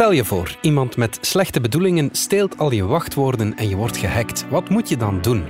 Stel 0.00 0.12
je 0.12 0.24
voor, 0.24 0.56
iemand 0.60 0.96
met 0.96 1.18
slechte 1.20 1.60
bedoelingen 1.60 2.08
steelt 2.12 2.58
al 2.58 2.72
je 2.72 2.86
wachtwoorden 2.86 3.56
en 3.56 3.68
je 3.68 3.76
wordt 3.76 3.96
gehackt. 3.96 4.46
Wat 4.48 4.68
moet 4.68 4.88
je 4.88 4.96
dan 4.96 5.20
doen? 5.20 5.44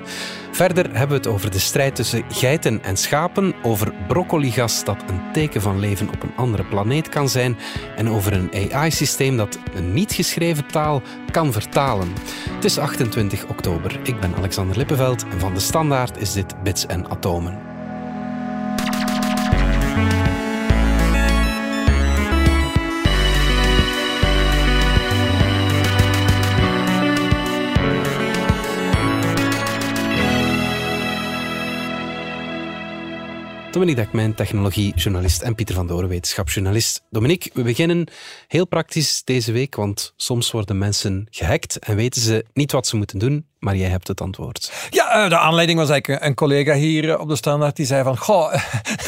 Verder 0.50 0.84
hebben 0.84 1.08
we 1.08 1.14
het 1.14 1.26
over 1.26 1.50
de 1.50 1.58
strijd 1.58 1.94
tussen 1.94 2.24
geiten 2.28 2.82
en 2.82 2.96
schapen, 2.96 3.54
over 3.62 3.92
broccoligas 4.08 4.84
dat 4.84 5.04
een 5.06 5.32
teken 5.32 5.60
van 5.60 5.78
leven 5.78 6.08
op 6.08 6.22
een 6.22 6.36
andere 6.36 6.64
planeet 6.64 7.08
kan 7.08 7.28
zijn 7.28 7.56
en 7.96 8.08
over 8.08 8.32
een 8.32 8.72
AI-systeem 8.72 9.36
dat 9.36 9.58
een 9.74 9.92
niet 9.92 10.12
geschreven 10.12 10.66
taal 10.66 11.02
kan 11.30 11.52
vertalen. 11.52 12.08
Het 12.50 12.64
is 12.64 12.78
28 12.78 13.46
oktober. 13.46 14.00
Ik 14.02 14.20
ben 14.20 14.34
Alexander 14.34 14.76
Lippenveld 14.76 15.24
en 15.30 15.40
van 15.40 15.54
de 15.54 15.60
Standaard 15.60 16.20
is 16.20 16.32
dit 16.32 16.62
Bits 16.62 16.86
en 16.86 17.10
Atomen. 17.10 17.69
Dominique 33.70 34.02
Dakmijn, 34.02 34.34
technologiejournalist 34.34 35.42
en 35.42 35.54
Pieter 35.54 35.74
van 35.74 35.86
Doren, 35.86 36.08
wetenschapsjournalist. 36.08 37.02
Dominique, 37.10 37.50
we 37.54 37.62
beginnen 37.62 38.06
heel 38.48 38.66
praktisch 38.66 39.24
deze 39.24 39.52
week, 39.52 39.74
want 39.74 40.12
soms 40.16 40.50
worden 40.50 40.78
mensen 40.78 41.26
gehackt 41.30 41.78
en 41.78 41.96
weten 41.96 42.20
ze 42.20 42.44
niet 42.52 42.72
wat 42.72 42.86
ze 42.86 42.96
moeten 42.96 43.18
doen, 43.18 43.46
maar 43.58 43.76
jij 43.76 43.88
hebt 43.88 44.08
het 44.08 44.20
antwoord. 44.20 44.72
Ja, 44.90 45.24
eh, 45.24 45.28
de 45.28 45.38
aanleiding 45.38 45.78
was 45.78 45.90
eigenlijk 45.90 46.24
een 46.24 46.34
collega 46.34 46.74
hier 46.74 47.18
op 47.18 47.28
de 47.28 47.36
standaard 47.36 47.76
die 47.76 47.86
zei 47.86 48.02
van, 48.02 48.18
goh, 48.18 48.54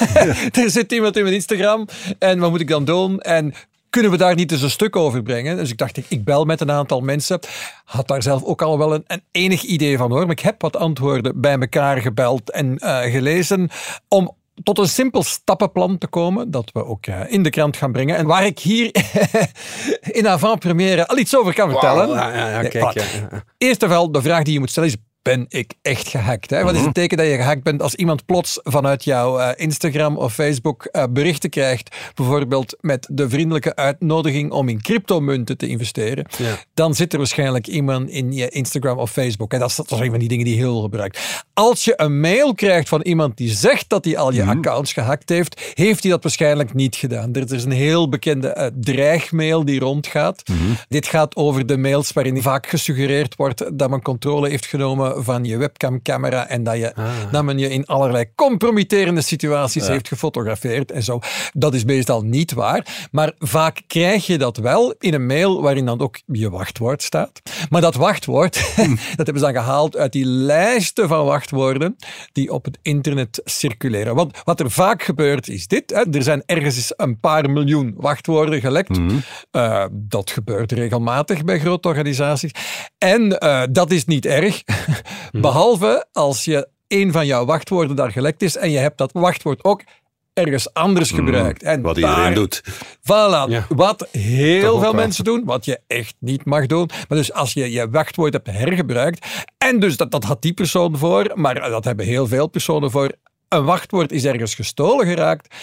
er 0.63 0.71
zit 0.71 0.93
iemand 0.93 1.17
in 1.17 1.23
mijn 1.23 1.35
Instagram 1.35 1.89
en 2.19 2.39
wat 2.39 2.51
moet 2.51 2.61
ik 2.61 2.69
dan 2.69 2.85
doen? 2.85 3.21
En 3.21 3.55
kunnen 3.91 4.11
we 4.11 4.17
daar 4.17 4.35
niet 4.35 4.53
eens 4.53 4.63
een 4.63 4.71
stuk 4.71 4.97
over 4.97 5.23
brengen? 5.23 5.57
Dus 5.57 5.71
ik 5.71 5.79
dacht, 5.79 6.01
ik 6.09 6.25
bel 6.25 6.45
met 6.45 6.61
een 6.61 6.71
aantal 6.71 7.01
mensen. 7.01 7.41
Had 7.85 8.09
daar 8.09 8.23
zelf 8.23 8.43
ook 8.43 8.63
al 8.63 8.79
wel 8.79 8.95
een, 8.95 9.05
een 9.07 9.23
enig 9.31 9.63
idee 9.63 9.97
van 9.97 10.11
hoor. 10.11 10.21
Maar 10.21 10.31
ik 10.31 10.41
heb 10.41 10.63
wat 10.63 10.77
antwoorden 10.77 11.41
bij 11.41 11.59
elkaar 11.59 12.01
gebeld 12.01 12.51
en 12.51 12.77
uh, 12.79 12.99
gelezen 13.01 13.71
om 14.09 14.35
tot 14.63 14.79
een 14.79 14.89
simpel 14.89 15.23
stappenplan 15.23 15.99
te 15.99 16.07
komen, 16.07 16.51
dat 16.51 16.71
we 16.73 16.85
ook 16.85 17.07
eh, 17.07 17.21
in 17.33 17.43
de 17.43 17.51
krant 17.51 17.77
gaan 17.77 17.93
brengen. 17.93 18.17
En 18.17 18.27
waar 18.27 18.47
ik 18.47 18.59
hier 18.59 18.91
in 20.19 20.29
avant-première 20.29 21.07
al 21.07 21.19
iets 21.19 21.37
over 21.37 21.55
kan 21.55 21.71
vertellen. 21.71 22.07
Wow, 22.07 22.17
ja, 22.17 22.51
ja, 22.51 22.69
kijk, 22.69 22.93
ja, 22.93 23.45
Eerst 23.59 23.83
en 23.83 23.89
vooral, 23.89 24.13
de 24.13 24.23
vraag 24.23 24.43
die 24.43 24.53
je 24.53 24.59
moet 24.59 24.71
stellen 24.71 24.89
is, 24.89 24.97
ben 25.23 25.47
ik 25.49 25.73
echt 25.83 26.09
gehackt? 26.09 26.51
Hè? 26.51 26.63
Wat 26.63 26.71
is 26.71 26.77
het 26.77 26.85
mhm. 26.85 26.93
teken 26.93 27.17
dat 27.17 27.27
je 27.27 27.37
gehackt 27.37 27.63
bent 27.63 27.83
als 27.83 27.95
iemand 27.95 28.27
plots 28.27 28.61
vanuit 28.63 29.05
jouw 29.05 29.39
uh, 29.39 29.49
Instagram 29.57 30.17
of 30.17 30.35
Facebook 30.35 30.89
uh, 30.93 31.05
berichten 31.11 31.51
krijgt, 31.51 31.97
bijvoorbeeld 32.15 32.77
met 32.81 33.09
de 33.11 33.29
vriendelijke 33.29 33.77
uitnodiging 33.77 34.51
om 34.51 34.69
in 34.69 34.83
cryptomunten 34.83 35.57
te 35.57 35.67
investeren, 35.67 36.27
ja. 36.39 36.59
dan 36.75 36.95
zit 36.95 37.13
er 37.13 37.19
waarschijnlijk 37.19 37.67
iemand 37.67 38.11
in 38.11 38.33
je 38.33 38.49
Instagram 38.49 38.99
of 38.99 39.11
Facebook. 39.11 39.53
En 39.53 39.59
dat 39.59 39.69
is, 39.69 39.77
dat 39.77 39.91
is 39.91 39.99
een 39.99 40.11
van 40.11 40.19
die 40.19 40.29
dingen 40.29 40.45
die 40.45 40.57
heel 40.57 40.81
gebruikt. 40.81 41.45
Als 41.55 41.85
je 41.85 41.93
een 41.97 42.21
mail 42.21 42.55
krijgt 42.55 42.89
van 42.89 43.01
iemand 43.01 43.37
die 43.37 43.51
zegt 43.51 43.89
dat 43.89 44.05
hij 44.05 44.17
al 44.17 44.33
je 44.33 44.43
mm 44.43 44.51
accounts 44.53 44.93
gehackt 44.93 45.29
heeft, 45.29 45.73
heeft 45.75 46.03
hij 46.03 46.13
dat 46.13 46.23
waarschijnlijk 46.23 46.75
niet 46.75 46.97
gedaan. 46.97 47.35
Er 47.35 47.53
is 47.53 47.65
een 47.65 47.71
heel 47.71 48.09
bekende 48.09 48.55
uh, 48.59 48.67
dreigmail 48.81 49.65
die 49.65 49.81
rondgaat. 49.81 50.43
Mm 50.49 50.77
Dit 50.89 51.07
gaat 51.07 51.37
over 51.37 51.67
de 51.67 51.77
mails 51.77 52.13
waarin 52.13 52.43
vaak 52.43 52.67
gesuggereerd 52.67 53.37
wordt 53.37 53.79
dat 53.79 53.91
men 53.91 54.03
controle 54.03 54.49
heeft 54.49 54.67
genomen 54.67 55.12
van 55.17 55.45
je 55.45 55.57
webcamcamera 55.57 56.49
en 56.49 56.63
dat, 56.63 56.77
je, 56.77 56.95
ah. 56.95 57.05
dat 57.31 57.45
men 57.45 57.59
je 57.59 57.69
in 57.69 57.87
allerlei 57.87 58.27
compromitterende 58.35 59.21
situaties 59.21 59.89
heeft 59.89 60.09
gefotografeerd 60.09 60.91
en 60.91 61.03
zo. 61.03 61.21
Dat 61.53 61.75
is 61.75 61.85
meestal 61.85 62.23
niet 62.23 62.53
waar, 62.53 63.09
maar 63.11 63.33
vaak 63.39 63.81
krijg 63.87 64.27
je 64.27 64.39
dat 64.39 64.57
wel 64.57 64.95
in 64.99 65.15
een 65.15 65.27
mail 65.27 65.63
waarin 65.63 65.87
dan 65.87 66.01
ook 66.01 66.21
je 66.27 66.51
wachtwoord 66.51 67.03
staat. 67.03 67.43
Maar 67.69 67.81
dat 67.81 67.95
wachtwoord, 67.95 68.57
hm. 68.77 68.89
dat 68.89 69.27
hebben 69.27 69.39
ze 69.39 69.53
dan 69.53 69.63
gehaald 69.63 69.97
uit 69.97 70.13
die 70.13 70.25
lijsten 70.25 71.09
van 71.09 71.25
wachtwoorden 71.25 71.97
die 72.33 72.53
op 72.53 72.65
het 72.65 72.79
internet 72.83 73.41
circuleren. 73.45 74.15
Want 74.15 74.41
wat 74.45 74.61
er 74.61 74.71
vaak 74.71 75.03
gebeurt 75.03 75.49
is 75.49 75.67
dit, 75.67 75.91
hè, 75.91 76.17
er 76.17 76.23
zijn 76.23 76.43
ergens 76.47 76.93
een 76.97 77.21
paar 77.21 77.51
miljoen 77.51 77.95
wachtwoorden 77.97 78.61
gelekt. 78.61 78.97
Hm. 78.97 79.11
Uh, 79.53 79.85
dat 79.93 80.31
gebeurt 80.31 80.73
regelmatig 80.73 81.45
bij 81.45 81.59
grote 81.59 81.89
organisaties. 81.89 82.51
En 82.99 83.39
uh, 83.43 83.63
dat 83.71 83.91
is 83.91 84.05
niet 84.05 84.27
erg, 84.27 84.63
Mhm. 85.31 85.43
Behalve 85.43 86.07
als 86.13 86.45
je 86.45 86.69
een 86.89 87.13
van 87.13 87.27
jouw 87.27 87.45
wachtwoorden 87.45 87.97
daar 87.97 88.13
gelekt 88.13 88.43
is 88.43 88.57
en 88.57 88.71
je 88.71 88.79
hebt 88.79 88.99
dat 88.99 89.13
wachtwoord 89.13 89.65
ook 89.65 89.83
ergens 90.33 90.75
anders 90.75 91.13
mhm. 91.13 91.25
gebruikt. 91.25 91.63
En 91.63 91.83
wat 91.83 91.97
iedereen 91.97 92.35
doet. 92.35 92.63
Voilà, 93.01 93.67
wat 93.69 94.09
heel 94.11 94.81
veel 94.81 94.93
mensen 94.93 95.25
doen, 95.25 95.45
wat 95.45 95.65
je 95.65 95.81
echt 95.87 96.15
niet 96.19 96.45
mag 96.45 96.67
doen. 96.67 96.91
Maar 97.09 97.19
dus 97.19 97.33
als 97.33 97.53
je 97.53 97.71
je 97.71 97.91
wachtwoord 97.91 98.33
hebt 98.33 98.47
hergebruikt, 98.47 99.27
en 99.59 99.81
dus 99.81 99.97
dat, 99.97 100.11
dat 100.11 100.25
had 100.25 100.43
die 100.43 100.53
persoon 100.53 100.99
voor, 100.99 101.31
maar 101.35 101.71
dat 101.71 101.85
hebben 101.85 102.07
heel 102.07 102.27
veel 102.27 102.47
personen 102.47 102.91
voor, 102.91 103.13
een 103.49 103.65
wachtwoord 103.65 104.13
is 104.13 104.25
ergens 104.25 104.55
gestolen 104.55 105.07
geraakt, 105.07 105.55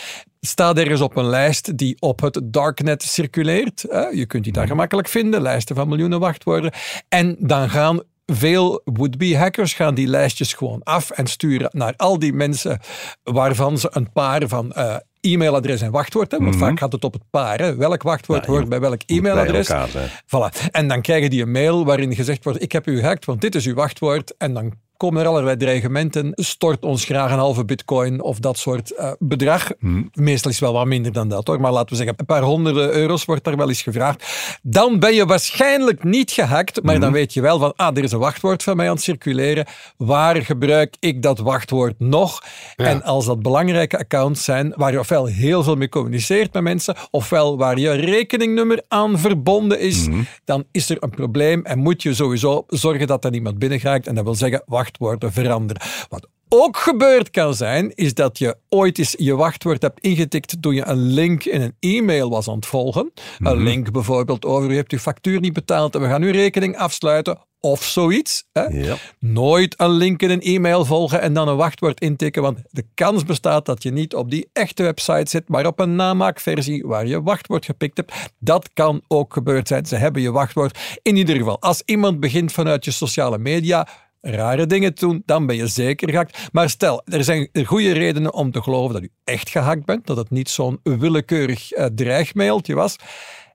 staat 0.41 0.77
ergens 0.77 1.01
op 1.01 1.15
een 1.15 1.29
lijst 1.29 1.77
die 1.77 1.95
op 1.99 2.21
het 2.21 2.41
darknet 2.43 3.03
circuleert. 3.03 3.81
Je 4.13 4.25
kunt 4.25 4.43
die 4.43 4.53
daar 4.53 4.63
mhm. 4.63 4.71
gemakkelijk 4.71 5.07
vinden, 5.07 5.41
lijsten 5.41 5.75
van 5.75 5.87
miljoenen 5.87 6.19
wachtwoorden. 6.19 6.71
En 7.07 7.35
dan 7.39 7.69
gaan 7.69 8.01
veel 8.31 8.81
would-be 8.83 9.37
hackers 9.37 9.73
gaan 9.73 9.95
die 9.95 10.07
lijstjes 10.07 10.53
gewoon 10.53 10.83
af 10.83 11.09
en 11.09 11.27
sturen 11.27 11.69
naar 11.73 11.93
al 11.97 12.19
die 12.19 12.33
mensen 12.33 12.79
waarvan 13.23 13.77
ze 13.77 13.89
een 13.93 14.11
paar 14.11 14.47
van 14.47 14.73
uh, 14.77 14.95
e-mailadres 15.21 15.81
en 15.81 15.91
wachtwoord 15.91 16.31
hebben. 16.31 16.49
Want 16.49 16.59
mhm. 16.59 16.69
vaak 16.69 16.79
gaat 16.79 16.91
het 16.91 17.03
op 17.03 17.13
het 17.13 17.29
paar. 17.29 17.59
Hè. 17.59 17.75
Welk 17.75 18.03
wachtwoord 18.03 18.45
hoort 18.45 18.69
bij 18.69 18.79
welk 18.79 19.01
e-mailadres. 19.05 19.71
Voilà. 20.21 20.69
En 20.71 20.87
dan 20.87 21.01
krijgen 21.01 21.29
die 21.29 21.41
een 21.41 21.51
mail 21.51 21.85
waarin 21.85 22.15
gezegd 22.15 22.43
wordt: 22.43 22.61
Ik 22.61 22.71
heb 22.71 22.87
u 22.87 22.99
gehackt, 22.99 23.25
want 23.25 23.41
dit 23.41 23.55
is 23.55 23.65
uw 23.65 23.73
wachtwoord. 23.73 24.37
En 24.37 24.53
dan 24.53 24.73
komen 24.99 25.21
er 25.21 25.27
allerlei 25.27 25.57
dreigementen. 25.57 26.31
Stort 26.35 26.83
ons 26.83 27.05
graag 27.05 27.31
een 27.31 27.37
halve 27.37 27.65
bitcoin 27.65 28.21
of 28.21 28.39
dat 28.39 28.57
soort 28.57 28.91
uh, 28.91 29.11
bedrag. 29.19 29.71
Hmm. 29.79 30.09
Meestal 30.13 30.51
is 30.51 30.59
het 30.59 30.69
wel 30.69 30.77
wat 30.77 30.85
minder 30.85 31.11
dan 31.11 31.29
dat 31.29 31.47
hoor, 31.47 31.61
maar 31.61 31.71
laten 31.71 31.89
we 31.89 31.95
zeggen 31.95 32.15
een 32.17 32.25
paar 32.25 32.41
honderden 32.41 32.91
euro's 32.91 33.25
wordt 33.25 33.43
daar 33.43 33.57
wel 33.57 33.67
eens 33.67 33.81
gevraagd. 33.81 34.25
Dan 34.61 34.99
ben 34.99 35.13
je 35.13 35.25
waarschijnlijk 35.25 36.03
niet 36.03 36.31
gehackt, 36.31 36.83
maar 36.83 36.93
dan 36.93 37.03
hmm. 37.03 37.11
weet 37.11 37.33
je 37.33 37.41
wel 37.41 37.59
van, 37.59 37.73
ah, 37.75 37.97
er 37.97 38.03
is 38.03 38.11
een 38.11 38.19
wachtwoord 38.19 38.63
van 38.63 38.75
mij 38.75 38.87
aan 38.87 38.93
het 38.93 39.03
circuleren. 39.03 39.65
Waar 39.97 40.35
gebruik 40.35 40.95
ik 40.99 41.21
dat 41.21 41.39
wachtwoord 41.39 41.99
nog? 41.99 42.43
En 42.75 43.03
als 43.03 43.25
dat 43.25 43.41
belangrijke 43.41 43.97
accounts 43.97 44.43
zijn, 44.43 44.73
waar 44.75 44.91
je 44.91 44.99
ofwel 44.99 45.25
heel 45.25 45.63
veel 45.63 45.75
mee 45.75 45.89
communiceert 45.89 46.53
met 46.53 46.63
mensen, 46.63 46.95
ofwel 47.11 47.57
waar 47.57 47.79
je 47.79 47.91
rekeningnummer 47.91 48.81
aan 48.87 49.19
verbonden 49.19 49.79
is, 49.79 50.05
hmm. 50.05 50.27
dan 50.45 50.63
is 50.71 50.89
er 50.89 50.97
een 50.99 51.09
probleem 51.09 51.65
en 51.65 51.79
moet 51.79 52.03
je 52.03 52.13
sowieso 52.13 52.63
zorgen 52.67 53.07
dat 53.07 53.25
er 53.25 53.31
niemand 53.31 53.59
binnengaat. 53.59 54.07
En 54.07 54.15
dat 54.15 54.23
wil 54.23 54.35
zeggen, 54.35 54.63
wacht 54.65 54.88
wachtwoorden 54.89 55.33
veranderen. 55.33 55.81
Wat 56.09 56.27
ook 56.49 56.77
gebeurd 56.77 57.29
kan 57.29 57.53
zijn, 57.53 57.95
is 57.95 58.13
dat 58.13 58.37
je 58.37 58.57
ooit 58.69 58.97
eens 58.97 59.15
je 59.17 59.35
wachtwoord 59.35 59.81
hebt 59.81 59.99
ingetikt 59.99 60.61
toen 60.61 60.75
je 60.75 60.85
een 60.85 61.01
link 61.01 61.43
in 61.43 61.61
een 61.61 61.75
e-mail 61.79 62.29
was 62.29 62.47
aan 62.47 62.55
het 62.55 62.65
volgen. 62.65 63.11
Een 63.39 63.55
mhm. 63.55 63.63
link 63.63 63.91
bijvoorbeeld 63.91 64.45
over, 64.45 64.71
u 64.71 64.75
hebt 64.75 64.91
uw 64.91 64.97
factuur 64.97 65.39
niet 65.39 65.53
betaald 65.53 65.95
en 65.95 66.01
we 66.01 66.07
gaan 66.07 66.21
uw 66.21 66.31
rekening 66.31 66.77
afsluiten. 66.77 67.47
Of 67.61 67.83
zoiets. 67.83 68.45
Hè? 68.51 68.63
Ja. 68.63 68.95
Nooit 69.19 69.79
een 69.79 69.89
link 69.89 70.21
in 70.21 70.29
een 70.29 70.41
e-mail 70.41 70.85
volgen 70.85 71.21
en 71.21 71.33
dan 71.33 71.47
een 71.47 71.55
wachtwoord 71.55 71.99
intikken, 71.99 72.41
want 72.41 72.59
de 72.69 72.85
kans 72.93 73.23
bestaat 73.23 73.65
dat 73.65 73.83
je 73.83 73.91
niet 73.91 74.15
op 74.15 74.31
die 74.31 74.49
echte 74.53 74.83
website 74.83 75.29
zit, 75.29 75.49
maar 75.49 75.65
op 75.65 75.79
een 75.79 75.95
namaakversie 75.95 76.83
waar 76.85 77.07
je 77.07 77.21
wachtwoord 77.21 77.65
gepikt 77.65 77.97
hebt. 77.97 78.13
Dat 78.37 78.69
kan 78.73 79.01
ook 79.07 79.33
gebeurd 79.33 79.67
zijn. 79.67 79.85
Ze 79.85 79.95
hebben 79.95 80.21
je 80.21 80.31
wachtwoord. 80.31 80.79
In 81.01 81.15
ieder 81.15 81.35
geval, 81.35 81.61
als 81.61 81.81
iemand 81.85 82.19
begint 82.19 82.51
vanuit 82.51 82.85
je 82.85 82.91
sociale 82.91 83.37
media, 83.37 83.87
rare 84.21 84.65
dingen 84.65 84.95
doen, 84.95 85.23
dan 85.25 85.45
ben 85.45 85.55
je 85.55 85.67
zeker 85.67 86.09
gehackt. 86.09 86.49
Maar 86.51 86.69
stel, 86.69 87.01
er 87.05 87.23
zijn 87.23 87.49
goede 87.65 87.91
redenen 87.91 88.33
om 88.33 88.51
te 88.51 88.61
geloven 88.61 88.93
dat 88.93 89.03
u 89.03 89.09
echt 89.23 89.49
gehackt 89.49 89.85
bent, 89.85 90.07
dat 90.07 90.17
het 90.17 90.29
niet 90.29 90.49
zo'n 90.49 90.79
willekeurig 90.83 91.77
uh, 91.77 91.85
dreigmailtje 91.85 92.75
was. 92.75 92.95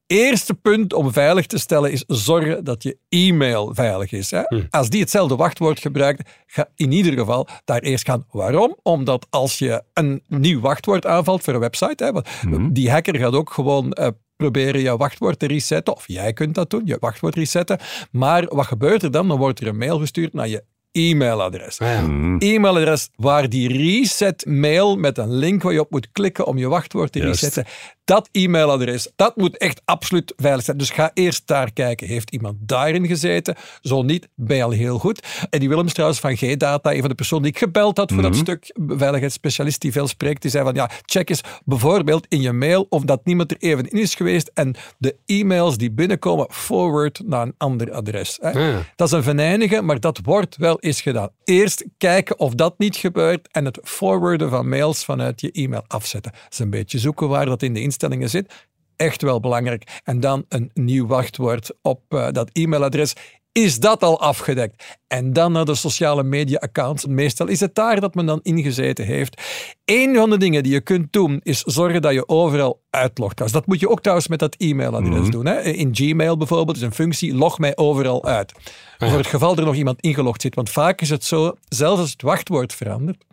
Eerste 0.07 0.55
punt 0.55 0.93
om 0.93 1.13
veilig 1.13 1.47
te 1.47 1.59
stellen 1.59 1.93
is 1.93 2.05
zorgen 2.07 2.65
dat 2.65 2.83
je 2.83 2.99
e-mail 3.09 3.75
veilig 3.75 4.13
is. 4.13 4.31
Hè? 4.31 4.43
Hm. 4.49 4.63
Als 4.71 4.89
die 4.89 5.01
hetzelfde 5.01 5.37
wachtwoord 5.37 5.81
gebruikt, 5.81 6.31
ga 6.47 6.69
in 6.75 6.93
ieder 6.93 7.13
geval 7.13 7.49
daar 7.65 7.81
eerst 7.81 8.05
gaan. 8.05 8.27
Waarom? 8.31 8.77
Omdat 8.83 9.27
als 9.31 9.59
je 9.59 9.83
een 9.93 10.23
nieuw 10.29 10.61
wachtwoord 10.61 11.07
aanvalt 11.07 11.43
voor 11.43 11.55
een 11.55 11.61
website, 11.61 12.05
hè, 12.05 12.11
hm. 12.41 12.73
die 12.73 12.91
hacker 12.91 13.17
gaat 13.17 13.35
ook 13.35 13.51
gewoon 13.51 13.97
uh, 14.01 14.09
proberen 14.37 14.81
je 14.81 14.97
wachtwoord 14.97 15.39
te 15.39 15.47
resetten. 15.47 15.95
Of 15.95 16.05
jij 16.07 16.33
kunt 16.33 16.55
dat 16.55 16.71
doen, 16.71 16.83
je 16.85 16.97
wachtwoord 17.01 17.35
resetten. 17.35 17.79
Maar 18.11 18.45
wat 18.49 18.67
gebeurt 18.67 19.03
er 19.03 19.11
dan? 19.11 19.29
Dan 19.29 19.39
wordt 19.39 19.61
er 19.61 19.67
een 19.67 19.77
mail 19.77 19.99
gestuurd 19.99 20.33
naar 20.33 20.49
je 20.49 20.65
e-mailadres. 20.95 21.79
Ah, 21.79 22.03
mhm. 22.03 22.37
E-mailadres 22.39 23.09
waar 23.17 23.49
die 23.49 23.69
reset 23.69 24.47
mail 24.47 24.97
met 24.97 25.19
een 25.19 25.35
link 25.35 25.63
waar 25.63 25.73
je 25.73 25.81
op 25.81 25.91
moet 25.91 26.09
klikken 26.13 26.47
om 26.47 26.59
je 26.59 26.69
wachtwoord 26.69 27.13
te 27.13 27.21
resetten, 27.21 27.65
dat 28.05 28.29
e-mailadres, 28.33 29.09
dat 29.17 29.37
moet 29.37 29.57
echt 29.57 29.83
absoluut 29.85 30.33
veilig 30.37 30.65
zijn. 30.65 30.77
Dus 30.77 30.91
ga 30.91 31.11
eerst 31.15 31.47
daar 31.47 31.73
kijken. 31.73 32.07
Heeft 32.07 32.31
iemand 32.31 32.57
daarin 32.61 33.07
gezeten? 33.07 33.55
Zo 33.81 34.03
niet, 34.03 34.29
ben 34.35 34.57
je 34.57 34.63
al 34.63 34.71
heel 34.71 34.99
goed. 34.99 35.27
En 35.51 35.61
die 35.61 35.69
Willems 35.69 35.93
trouwens 35.93 36.21
van 36.21 36.37
G-Data, 36.37 36.93
een 36.93 37.01
van 37.01 37.09
de 37.09 37.15
personen 37.15 37.43
die 37.43 37.53
ik 37.53 37.59
gebeld 37.59 37.97
had 37.97 38.13
voor 38.13 38.23
dat 38.23 38.31
mhm. 38.31 38.41
stuk 38.41 38.75
veiligheidsspecialist 38.77 39.81
die 39.81 39.93
veel 39.93 40.09
spreekt, 40.09 40.43
die 40.43 40.51
zei 40.51 40.65
van 40.65 40.75
ja, 40.75 40.91
check 41.03 41.29
eens 41.29 41.41
bijvoorbeeld 41.65 42.27
in 42.29 42.41
je 42.41 42.53
mail 42.53 42.87
of 42.89 43.03
dat 43.03 43.25
niemand 43.25 43.51
er 43.51 43.57
even 43.59 43.91
in 43.91 43.99
is 43.99 44.15
geweest 44.15 44.51
en 44.55 44.75
de 44.99 45.17
e-mails 45.27 45.77
die 45.77 45.91
binnenkomen 45.91 46.47
forward 46.51 47.21
naar 47.25 47.43
een 47.43 47.55
ander 47.59 47.93
adres. 47.93 48.39
Hè. 48.41 48.73
Dat 48.97 49.07
is 49.09 49.13
een 49.13 49.23
venijnige, 49.23 49.83
maar 49.83 50.01
dat 50.01 50.21
wordt 50.23 50.57
wel 50.57 50.81
eens 50.81 51.01
gedaan. 51.01 51.29
Eerst 51.45 51.85
kijken 51.99 52.39
of 52.39 52.55
dat 52.55 52.79
niet 52.79 52.97
gebeurt 52.97 53.49
en 53.51 53.65
het 53.65 53.79
forwarden 53.83 54.51
van 54.51 54.69
mails 54.69 55.05
vanuit 55.05 55.41
je 55.41 55.51
e-mail 55.53 55.85
afzetten. 55.87 56.33
Dat 56.33 56.53
is 56.53 56.59
een 56.59 56.71
beetje 56.71 56.99
zoeken 56.99 57.29
waar 57.29 57.47
dat 57.47 57.63
in 57.63 57.75
de 57.75 57.81
instellingen 57.95 58.31
zit. 58.31 58.53
Echt 58.97 59.23
wel 59.23 59.41
belangrijk. 59.41 60.01
En 60.05 60.21
dan 60.21 60.45
een 60.49 60.71
nieuw 60.75 61.07
wachtwoord 61.07 61.73
op 61.83 62.01
uh, 62.09 62.29
dat 62.31 62.51
e-mailadres 62.53 63.15
is 63.53 63.79
dat 63.79 64.03
al 64.03 64.21
afgedekt. 64.21 64.99
En 65.07 65.33
dan 65.33 65.53
naar 65.53 65.65
de 65.65 65.75
sociale 65.75 66.23
media-accounts. 66.23 67.07
Meestal 67.07 67.47
is 67.47 67.61
het 67.61 67.75
daar 67.75 68.01
dat 68.01 68.15
men 68.15 68.27
dan 68.27 68.41
ingezeten 68.43 69.05
heeft. 69.05 69.43
Een 69.85 70.15
van 70.15 70.31
de 70.31 70.37
dingen 70.37 70.63
die 70.63 70.73
je 70.73 70.81
kunt 70.81 71.13
doen, 71.13 71.41
is 71.43 71.61
zorgen 71.61 72.03
dat 72.03 72.13
je 72.13 72.29
overal 72.29 72.81
uitlogt. 72.91 73.39
Dus 73.39 73.53
dat 73.53 73.67
moet 73.67 73.81
je 73.81 73.89
ook 73.89 74.01
trouwens 74.01 74.29
met 74.29 74.39
dat 74.39 74.55
e-mailadres 74.59 75.25
mm 75.25 75.31
doen. 75.31 75.47
Hè. 75.47 75.61
In 75.61 75.95
Gmail 75.95 76.37
bijvoorbeeld 76.37 76.77
is 76.77 76.83
een 76.83 76.95
functie, 76.95 77.35
log 77.35 77.59
mij 77.59 77.77
overal 77.77 78.25
uit. 78.25 78.53
Voor 78.99 79.19
het 79.19 79.27
geval 79.27 79.57
er 79.57 79.65
nog 79.65 79.75
iemand 79.75 80.01
ingelogd 80.01 80.43
zit. 80.43 80.55
Want 80.55 80.71
vaak 80.71 81.01
is 81.01 81.11
het 81.11 81.25
zo, 81.25 81.55
zelfs 81.69 82.01
als 82.01 82.11
het 82.11 82.23
wachtwoord 82.23 82.75
verandert, 82.75 83.25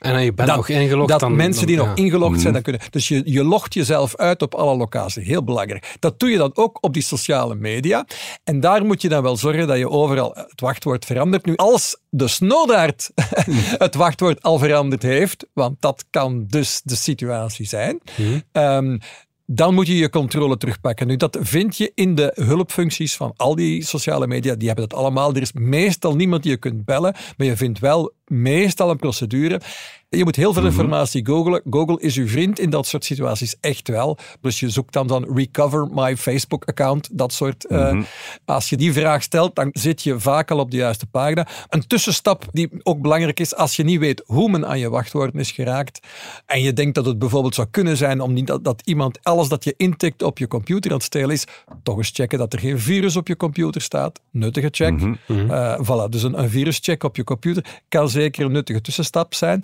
en 0.00 0.24
je 0.24 0.32
bent 0.32 0.48
dat, 0.48 0.56
nog 0.56 0.68
ingelogd. 0.68 1.08
Dat 1.08 1.20
dan, 1.20 1.36
mensen 1.36 1.66
die 1.66 1.76
nog 1.76 1.94
ingelogd 1.94 2.40
zijn, 2.40 2.44
mhm. 2.44 2.52
dan 2.52 2.62
kunnen. 2.62 2.80
Dus 2.90 3.08
je, 3.08 3.22
je 3.24 3.44
logt 3.44 3.74
jezelf 3.74 4.16
uit 4.16 4.42
op 4.42 4.54
alle 4.54 4.76
locaties. 4.76 5.26
Heel 5.26 5.44
belangrijk. 5.44 5.96
Dat 5.98 6.20
doe 6.20 6.30
je 6.30 6.36
dan 6.36 6.50
ook 6.54 6.78
op 6.80 6.92
die 6.92 7.02
sociale 7.02 7.54
media. 7.54 8.06
En 8.44 8.60
daar 8.60 8.84
moet 8.84 9.02
je 9.02 9.08
dan 9.08 9.22
wel 9.22 9.36
zorgen 9.36 9.66
dat 9.66 9.78
je 9.78 9.88
overal 9.88 10.32
het 10.34 10.60
wachtwoord 10.60 11.04
verandert. 11.04 11.46
Nu, 11.46 11.56
als 11.56 11.96
de 12.08 12.28
snowdaard 12.28 13.10
het 13.86 13.94
wachtwoord 13.94 14.42
al 14.42 14.58
veranderd 14.58 15.02
heeft, 15.02 15.46
want 15.52 15.76
dat 15.80 16.04
kan 16.10 16.46
dus 16.46 16.80
de 16.84 16.96
situatie 16.96 17.66
zijn. 17.66 18.00
Mhm. 18.16 18.40
Ehm, 18.52 18.98
dan 19.52 19.74
moet 19.74 19.86
je 19.86 19.96
je 19.96 20.10
controle 20.10 20.56
terugpakken. 20.56 21.06
Nu, 21.06 21.16
dat 21.16 21.38
vind 21.40 21.76
je 21.76 21.92
in 21.94 22.14
de 22.14 22.32
hulpfuncties 22.34 23.16
van 23.16 23.32
al 23.36 23.54
die 23.54 23.84
sociale 23.84 24.26
media. 24.26 24.54
Die 24.54 24.66
hebben 24.66 24.88
dat 24.88 24.98
allemaal. 24.98 25.34
Er 25.34 25.42
is 25.42 25.52
meestal 25.52 26.16
niemand 26.16 26.42
die 26.42 26.52
je 26.52 26.58
kunt 26.58 26.84
bellen, 26.84 27.14
maar 27.36 27.46
je 27.46 27.56
vindt 27.56 27.78
wel 27.78 28.12
meestal 28.30 28.90
een 28.90 28.96
procedure. 28.96 29.60
Je 30.08 30.24
moet 30.24 30.36
heel 30.36 30.52
veel 30.52 30.62
mhm. 30.62 30.70
informatie 30.70 31.26
googlen. 31.26 31.62
Google 31.70 32.00
is 32.00 32.16
uw 32.16 32.28
vriend 32.28 32.58
in 32.58 32.70
dat 32.70 32.86
soort 32.86 33.04
situaties 33.04 33.56
echt 33.60 33.88
wel. 33.88 34.18
Dus 34.40 34.60
je 34.60 34.70
zoekt 34.70 34.92
dan 34.92 35.06
dan 35.06 35.36
recover 35.36 35.88
my 35.92 36.16
Facebook 36.16 36.64
account, 36.64 37.08
dat 37.12 37.32
soort. 37.32 37.66
Eh, 37.66 37.92
mhm. 37.92 38.02
als 38.44 38.68
je 38.68 38.76
die 38.76 38.92
vraag 38.92 39.22
stelt, 39.22 39.54
dan 39.54 39.68
zit 39.72 40.02
je 40.02 40.20
vaak 40.20 40.50
al 40.50 40.58
op 40.58 40.70
de 40.70 40.76
juiste 40.76 41.06
pagina. 41.06 41.46
Een 41.68 41.86
tussenstap 41.86 42.44
die 42.52 42.68
ook 42.82 43.00
belangrijk 43.00 43.40
is, 43.40 43.54
als 43.54 43.76
je 43.76 43.84
niet 43.84 43.98
weet 43.98 44.22
hoe 44.26 44.50
men 44.50 44.66
aan 44.66 44.78
je 44.78 44.90
wachtwoorden 44.90 45.40
is 45.40 45.50
geraakt 45.50 46.06
en 46.46 46.62
je 46.62 46.72
denkt 46.72 46.94
dat 46.94 47.06
het 47.06 47.18
bijvoorbeeld 47.18 47.54
zou 47.54 47.68
kunnen 47.70 47.96
zijn 47.96 48.20
om 48.20 48.32
niet 48.32 48.46
dat, 48.46 48.64
dat 48.64 48.82
iemand 48.84 49.18
alles 49.22 49.48
dat 49.48 49.64
je 49.64 49.74
intikt 49.76 50.22
op 50.22 50.38
je 50.38 50.48
computer 50.48 50.90
aan 50.90 50.96
het 50.96 51.06
stelen 51.06 51.30
is, 51.30 51.44
toch 51.82 51.96
eens 51.96 52.10
checken 52.12 52.38
dat 52.38 52.52
er 52.52 52.58
geen 52.58 52.78
virus 52.78 53.16
op 53.16 53.28
je 53.28 53.36
computer 53.36 53.80
staat. 53.80 54.20
Nuttige 54.30 54.68
check. 54.70 55.00
Mm 55.00 55.18
voilà, 55.82 56.08
dus 56.08 56.22
een, 56.22 56.38
een 56.38 56.50
viruscheck 56.50 57.04
op 57.04 57.16
je 57.16 57.24
computer 57.24 57.64
kan 57.88 58.08
zeker 58.08 58.19
een 58.24 58.52
nuttige 58.52 58.80
tussenstap 58.80 59.34
zijn. 59.34 59.62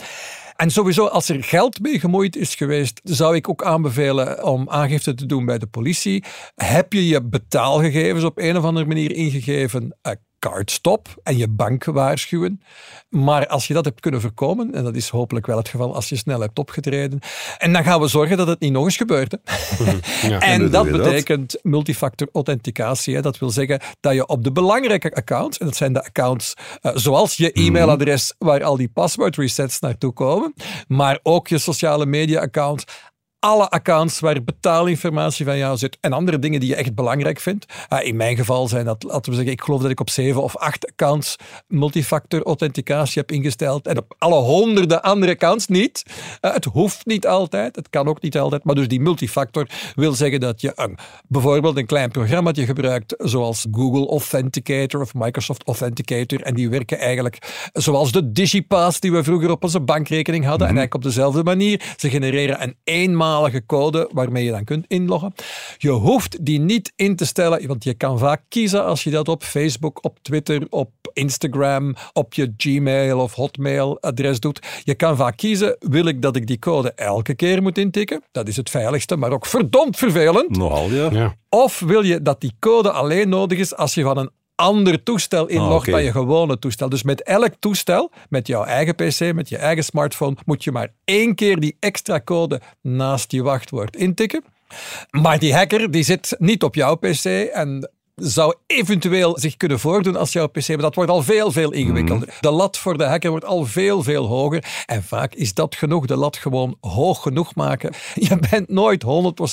En 0.57 0.71
sowieso, 0.71 1.07
als 1.07 1.29
er 1.29 1.45
geld 1.45 1.81
mee 1.81 2.01
gemoeid 2.01 2.37
is 2.37 2.55
geweest, 2.55 3.01
zou 3.05 3.37
ik 3.37 3.49
ook 3.49 3.65
aanbevelen 3.65 4.45
om 4.45 4.71
aangifte 4.71 5.15
te 5.15 5.27
doen 5.27 5.45
bij 5.45 5.59
de 5.59 5.67
politie. 5.67 6.25
Heb 6.55 6.93
je 6.93 7.07
je 7.07 7.23
betaalgegevens 7.23 8.25
op 8.25 8.39
een 8.39 8.57
of 8.57 8.65
andere 8.65 8.87
manier 8.87 9.13
ingegeven? 9.13 9.97
Cardstop 10.39 11.09
en 11.23 11.37
je 11.37 11.49
bank 11.49 11.85
waarschuwen. 11.85 12.63
Maar 13.09 13.47
als 13.47 13.67
je 13.67 13.75
dat 13.75 13.85
hebt 13.85 14.01
kunnen 14.01 14.21
voorkomen, 14.21 14.75
en 14.75 14.85
dat 14.85 14.95
is 14.95 15.09
hopelijk 15.09 15.47
wel 15.47 15.57
het 15.57 15.69
geval 15.69 15.95
als 15.95 16.09
je 16.09 16.17
snel 16.17 16.41
hebt 16.41 16.59
opgetreden, 16.59 17.19
en 17.59 17.73
dan 17.73 17.85
gaan 17.85 18.01
we 18.01 18.09
zorgen 18.09 18.37
dat 18.37 18.47
het 18.47 18.61
niet 18.61 18.73
nog 18.73 18.85
eens 18.85 18.97
gebeurt. 18.97 19.37
Mhm, 19.79 19.97
ja. 20.29 20.41
en, 20.53 20.71
dat 20.71 20.91
betekent 20.91 21.59
multifactor 21.63 22.29
authenticatie. 22.33 23.21
Dat 23.21 23.39
wil 23.39 23.51
zeggen 23.51 23.81
dat 24.01 24.15
je 24.15 24.27
op 24.27 24.45
de 24.45 24.53
belangrijke 24.53 25.15
accounts, 25.15 25.59
en 25.59 25.67
dat 25.67 25.77
zijn 25.77 25.93
de 25.93 26.05
accounts 26.05 26.55
uh, 26.83 26.93
zoals 26.95 27.37
je 27.37 27.51
mhm. 27.55 27.67
e-mailadres 27.67 28.35
waar 28.39 28.65
al 28.65 28.77
die 28.77 28.89
password 28.89 29.37
resets 29.37 29.81
naartoe 29.81 30.13
komen, 30.13 30.55
maar 30.89 31.19
ook 31.23 31.49
je 31.49 31.59
sociale 31.59 32.07
media 32.07 32.41
accounts, 32.41 32.85
alle 33.47 33.69
accounts 33.71 34.21
waar 34.21 34.43
betaalinformatie 34.43 35.45
van 35.45 35.59
jou 35.59 35.77
zit 35.77 35.99
en 36.01 36.13
andere 36.13 36.39
dingen 36.39 36.61
die 36.61 36.69
je 36.69 36.75
echt 36.75 36.95
belangrijk 36.95 37.41
vindt. 37.41 37.67
Uh, 37.93 38.07
in 38.07 38.17
mijn 38.17 38.37
geval 38.37 38.69
zijn 38.69 38.85
dat, 38.85 39.03
laten 39.03 39.31
we 39.31 39.37
zeggen, 39.37 39.53
ik 39.53 39.63
geloof 39.63 39.81
dat 39.81 39.91
ik 39.91 40.01
op 40.01 40.11
zeven 40.11 40.43
of 40.43 40.57
acht 40.57 40.87
accounts 40.87 41.37
multifactor 41.67 42.43
authenticatie 42.43 43.21
heb 43.21 43.33
ingesteld 43.33 43.87
en 43.87 43.99
op 43.99 44.15
alle 44.19 44.41
honderden 44.41 45.03
andere 45.03 45.33
accounts 45.33 45.67
niet. 45.67 46.03
Uh, 46.41 46.53
het 46.53 46.65
hoeft 46.65 47.07
niet 47.07 47.27
altijd, 47.27 47.77
het 47.77 47.91
kan 47.91 48.09
ook 48.09 48.23
niet 48.23 48.39
altijd, 48.39 48.65
maar 48.65 48.75
dus 48.75 48.89
die 48.89 49.01
multifactor 49.01 49.69
wil 49.95 50.13
zeggen 50.13 50.41
dat 50.41 50.61
je 50.61 50.73
een, 50.75 50.99
bijvoorbeeld 51.29 51.77
een 51.77 51.87
klein 51.87 52.11
programma 52.11 52.53
gebruikt 52.55 53.15
zoals 53.19 53.67
Google 53.71 54.09
Authenticator 54.09 55.01
of 55.01 55.15
Microsoft 55.15 55.67
Authenticator 55.67 56.43
en 56.43 56.55
die 56.55 56.71
werken 56.71 56.99
eigenlijk 56.99 57.69
zoals 57.73 58.13
de 58.13 58.33
DigiPass 58.33 59.01
die 59.01 59.13
we 59.13 59.25
vroeger 59.25 59.51
op 59.51 59.65
onze 59.65 59.81
bankrekening 59.81 60.45
hadden 60.45 60.67
en 60.67 60.73
mhm. 60.73 60.79
eigenlijk 60.79 60.95
op 60.95 61.03
dezelfde 61.03 61.43
manier. 61.43 61.95
Ze 61.97 62.11
genereren 62.11 62.63
een 62.63 62.77
eenmaal 62.85 63.36
code 63.67 64.11
waarmee 64.13 64.45
je 64.45 64.51
dan 64.51 64.65
kunt 64.65 64.85
inloggen. 64.89 65.33
Je 65.79 65.91
hoeft 65.91 66.45
die 66.45 66.61
niet 66.61 66.93
in 66.97 67.17
te 67.17 67.27
stellen, 67.27 67.67
want 67.67 67.85
je 67.85 67.95
kan 67.95 68.19
vaak 68.19 68.43
kiezen 68.49 68.85
als 68.85 69.05
je 69.05 69.11
dat 69.11 69.29
op 69.29 69.43
Facebook, 69.43 70.05
op 70.05 70.19
Twitter, 70.23 70.67
op 70.71 70.91
Instagram, 71.13 71.95
op 72.13 72.35
je 72.35 72.55
Gmail 72.57 73.21
of 73.21 73.35
Hotmail 73.35 74.01
adres 74.01 74.41
doet. 74.41 74.67
Je 74.85 74.95
kan 74.95 75.17
vaak 75.17 75.37
kiezen, 75.37 75.77
wil 75.79 76.07
ik 76.07 76.23
dat 76.23 76.37
ik 76.37 76.47
die 76.47 76.59
code 76.59 76.93
elke 76.93 77.35
keer 77.35 77.63
moet 77.63 77.79
intikken? 77.79 78.23
Dat 78.33 78.49
is 78.49 78.57
het 78.57 78.71
veiligste, 78.71 79.17
maar 79.17 79.33
ook 79.33 79.47
verdomd 79.47 79.97
vervelend. 79.97 80.57
Nogal, 80.57 80.91
ja. 80.91 81.11
ja. 81.11 81.35
Of 81.49 81.81
wil 81.81 82.03
je 82.03 82.23
dat 82.23 82.41
die 82.41 82.57
code 82.59 82.91
alleen 82.91 83.29
nodig 83.29 83.59
is 83.59 83.77
als 83.77 83.95
je 83.95 84.03
van 84.03 84.19
een 84.19 84.31
ander 84.57 85.03
toestel 85.03 85.47
inlogt 85.47 85.87
ah, 85.87 85.93
dan 85.93 86.05
je 86.05 86.13
gewone 86.13 86.59
toestel. 86.59 86.89
Dus 86.89 87.03
met 87.03 87.23
elk 87.23 87.53
toestel, 87.59 88.11
met 88.29 88.47
jouw 88.47 88.65
eigen 88.65 88.95
PC, 88.95 89.33
met 89.35 89.49
je 89.49 89.57
eigen 89.57 89.85
smartphone, 89.85 90.37
moet 90.45 90.65
je 90.65 90.73
maar 90.73 90.93
één 91.05 91.35
keer 91.35 91.61
die 91.61 91.77
extra 91.81 92.21
code 92.21 92.61
naast 92.81 93.33
je 93.33 93.43
wachtwoord 93.43 93.97
intikken. 93.97 94.45
Maar 95.11 95.39
die 95.39 95.55
hacker 95.55 95.91
die 95.91 96.03
zit 96.03 96.37
niet 96.39 96.63
op 96.63 96.75
jouw 96.75 96.95
PC 96.95 97.25
en 97.53 97.91
zou 98.17 98.55
eventueel 98.67 99.39
zich 99.39 99.57
kunnen 99.57 99.79
voordoen 99.79 100.17
als 100.17 100.33
jouw 100.33 100.47
PC. 100.47 100.69
Maar 100.69 100.77
dat 100.77 100.95
wordt 100.95 101.11
al 101.11 101.23
veel, 101.23 101.53
veel 101.53 101.73
ingewikkelder. 101.73 102.29
Mhm. 102.29 102.37
De 102.41 102.51
lat 102.51 102.79
voor 102.79 102.99
de 102.99 103.05
hacker 103.05 103.31
wordt 103.31 103.45
al 103.45 103.65
veel, 103.65 104.03
veel 104.03 104.27
hoger. 104.27 104.65
En 104.87 105.03
vaak 105.03 105.35
is 105.35 105.55
dat 105.55 105.75
genoeg. 105.75 106.07
De 106.07 106.17
lat 106.17 106.37
gewoon 106.37 106.77
hoog 106.81 107.23
genoeg 107.23 107.55
maken. 107.55 107.93
Je 108.15 108.39
bent 108.51 108.69
nooit 108.69 109.05
100% 109.05 109.07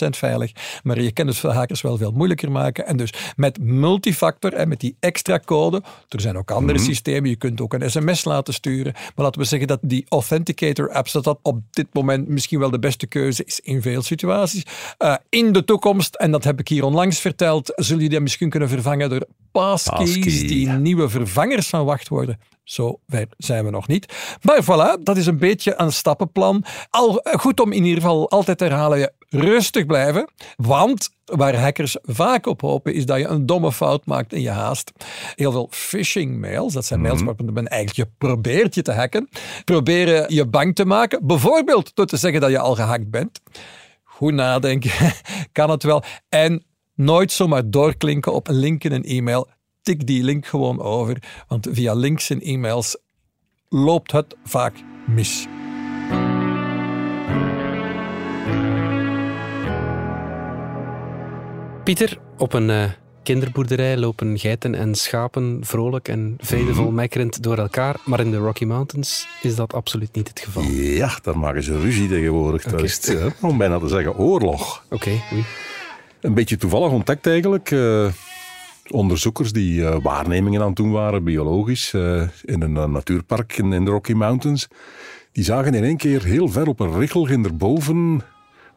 veilig. 0.10 0.52
Maar 0.84 1.02
je 1.02 1.12
kan 1.12 1.28
het 1.28 1.38
voor 1.38 1.50
hackers 1.50 1.82
wel 1.82 1.98
veel 1.98 2.12
moeilijker 2.12 2.52
maken. 2.52 2.88
En 2.88 2.98
dus 2.98 3.14
met 3.36 3.60
multifactor 3.62 4.54
en 4.54 4.68
met 4.68 4.80
die 4.80 4.96
extra 5.00 5.40
code. 5.46 5.84
Er 6.10 6.22
zijn 6.22 6.38
ook 6.38 6.52
andere 6.52 6.78
mhm. 6.78 6.88
systemen. 6.88 7.30
Je 7.30 7.36
kunt 7.36 7.62
ook 7.62 7.74
een 7.74 7.92
sms 7.92 8.24
laten 8.24 8.54
sturen. 8.54 8.94
Maar 8.94 9.26
laten 9.26 9.42
we 9.42 9.48
zeggen 9.48 9.68
dat 9.68 9.80
die 9.82 10.06
Authenticator 10.10 10.92
apps, 10.92 11.12
dat 11.12 11.24
dat 11.24 11.40
op 11.42 11.60
dit 11.72 11.88
moment 11.94 12.28
misschien 12.28 12.60
wel 12.60 12.70
de 12.70 12.80
beste 12.80 13.08
keuze 13.08 13.44
is 13.46 13.60
in 13.60 13.82
veel 13.82 14.02
situaties. 14.02 14.64
Uh, 15.00 15.16
in 15.30 15.52
de 15.52 15.64
toekomst, 15.64 16.16
en 16.16 16.32
dat 16.32 16.44
heb 16.44 16.60
ik 16.60 16.68
hier 16.68 16.84
onlangs 16.84 17.20
verteld, 17.20 17.72
zullen 17.76 18.04
jullie 18.04 18.20
misschien 18.20 18.52
kunnen 18.54 18.70
vervangen 18.70 19.10
door 19.10 19.28
passkeys, 19.52 20.48
die 20.48 20.70
nieuwe 20.70 21.10
vervangers 21.10 21.70
van 21.70 21.86
wachtwoorden. 21.86 22.40
Zo 22.64 23.00
ver 23.08 23.28
zijn 23.38 23.66
we 23.66 23.70
nog 23.70 23.88
niet. 23.88 24.14
Maar 24.42 24.64
voilà, 24.64 25.04
dat 25.04 25.18
is 25.18 25.26
een 25.26 25.38
beetje 25.38 25.74
een 25.78 25.92
stappenplan. 25.92 26.64
Al 26.90 27.22
goed 27.24 27.60
om 27.60 27.72
in 27.72 27.84
ieder 27.84 28.02
geval 28.02 28.30
altijd 28.30 28.58
te 28.58 28.64
herhalen, 28.64 29.14
rustig 29.30 29.86
blijven. 29.86 30.30
Want 30.56 31.10
waar 31.26 31.56
hackers 31.56 31.98
vaak 32.02 32.46
op 32.46 32.62
hopen, 32.62 32.94
is 32.94 33.06
dat 33.06 33.18
je 33.18 33.28
een 33.28 33.46
domme 33.46 33.72
fout 33.72 34.06
maakt 34.06 34.34
in 34.34 34.42
je 34.42 34.50
haast. 34.50 34.92
Heel 35.36 35.52
veel 35.52 35.68
phishing 35.72 36.40
mails, 36.40 36.74
dat 36.74 36.86
zijn 36.86 37.02
mails 37.02 37.22
mhm. 37.22 37.26
waarop 37.26 37.52
men 37.52 37.68
eigenlijk 37.68 38.10
je 38.10 38.16
probeert 38.28 38.76
je 38.76 38.82
te 38.82 38.92
hacken. 38.92 39.30
Proberen 39.66 40.34
je 40.34 40.46
bang 40.46 40.76
te 40.76 40.86
maken, 40.86 41.28
bijvoorbeeld 41.28 41.96
door 41.96 42.06
te 42.06 42.18
zeggen 42.18 42.42
dat 42.42 42.50
je 42.50 42.60
al 42.60 42.76
gehackt 42.76 43.10
bent. 43.10 43.42
Goed 44.04 44.34
nadenken, 44.34 44.92
kan 45.52 45.70
het 45.70 45.84
wel. 45.84 46.04
En 46.30 46.64
Nooit 46.96 47.32
zomaar 47.32 47.70
doorklinken 47.70 48.34
op 48.34 48.48
een 48.48 48.56
link 48.56 48.84
in 48.84 48.92
een 48.92 49.04
e-mail. 49.04 49.50
Tik 49.82 50.08
die 50.08 50.24
link 50.24 50.46
gewoon 50.46 50.82
over, 50.82 51.44
want 51.48 51.68
via 51.72 51.94
links 51.94 52.30
in 52.30 52.42
e-mails 52.42 52.98
loopt 53.70 54.12
het 54.12 54.36
vaak 54.44 54.74
mis. 55.08 55.48
Pieter, 61.84 62.18
op 62.38 62.54
een 62.54 62.70
uh, 62.70 62.84
kinderboerderij 63.24 63.98
lopen 63.98 64.40
geiten 64.40 64.76
en 64.76 64.96
schapen 64.96 65.60
vrolijk 65.62 66.08
en 66.08 66.36
vredevol 66.40 66.86
Mhm. 66.86 66.94
mekkerend 66.96 67.44
door 67.44 67.58
elkaar. 67.58 67.96
Maar 68.06 68.20
in 68.20 68.32
de 68.32 68.38
Rocky 68.38 68.66
Mountains 68.66 69.28
is 69.42 69.56
dat 69.56 69.74
absoluut 69.74 70.16
niet 70.16 70.28
het 70.28 70.40
geval. 70.40 70.64
Oké, 70.64 70.72
Ja, 70.72 71.18
daar 71.22 71.38
maken 71.38 71.64
ze 71.64 71.80
ruzie 71.80 72.10
tegenwoordig. 72.10 72.64
Dat 72.64 72.74
Oké. 72.74 72.84
is, 72.84 73.00
eh, 73.16 73.26
om 73.42 73.58
bijna 73.58 73.80
te 73.80 73.88
zeggen, 73.88 74.18
oorlog. 74.18 74.84
oei. 75.04 75.22
Een 76.24 76.34
beetje 76.34 76.58
toevallig 76.58 76.92
ontdekt 76.92 77.28
eigenlijk. 77.28 77.72
eh, 77.72 78.06
onderzoekers 78.90 79.52
die 79.52 79.86
eh, 79.86 79.96
waarnemingen 80.04 80.62
aan 80.62 80.68
het 80.68 80.76
doen 80.76 80.92
waren, 80.92 81.24
biologisch, 81.24 81.94
eh, 81.94 82.22
in 82.44 82.62
een 82.62 82.92
natuurpark 82.92 83.58
in, 83.58 83.74
in 83.74 83.86
de 83.86 83.92
Rocky 83.92 84.14
Mountains. 84.14 84.68
Die 85.32 85.44
zagen 85.44 85.74
in 85.74 85.84
één 85.84 85.98
keer 85.98 86.24
heel 86.24 86.48
ver 86.50 86.68
op 86.68 86.80
een 86.80 87.00
richel 87.00 87.28
erboven 87.28 88.22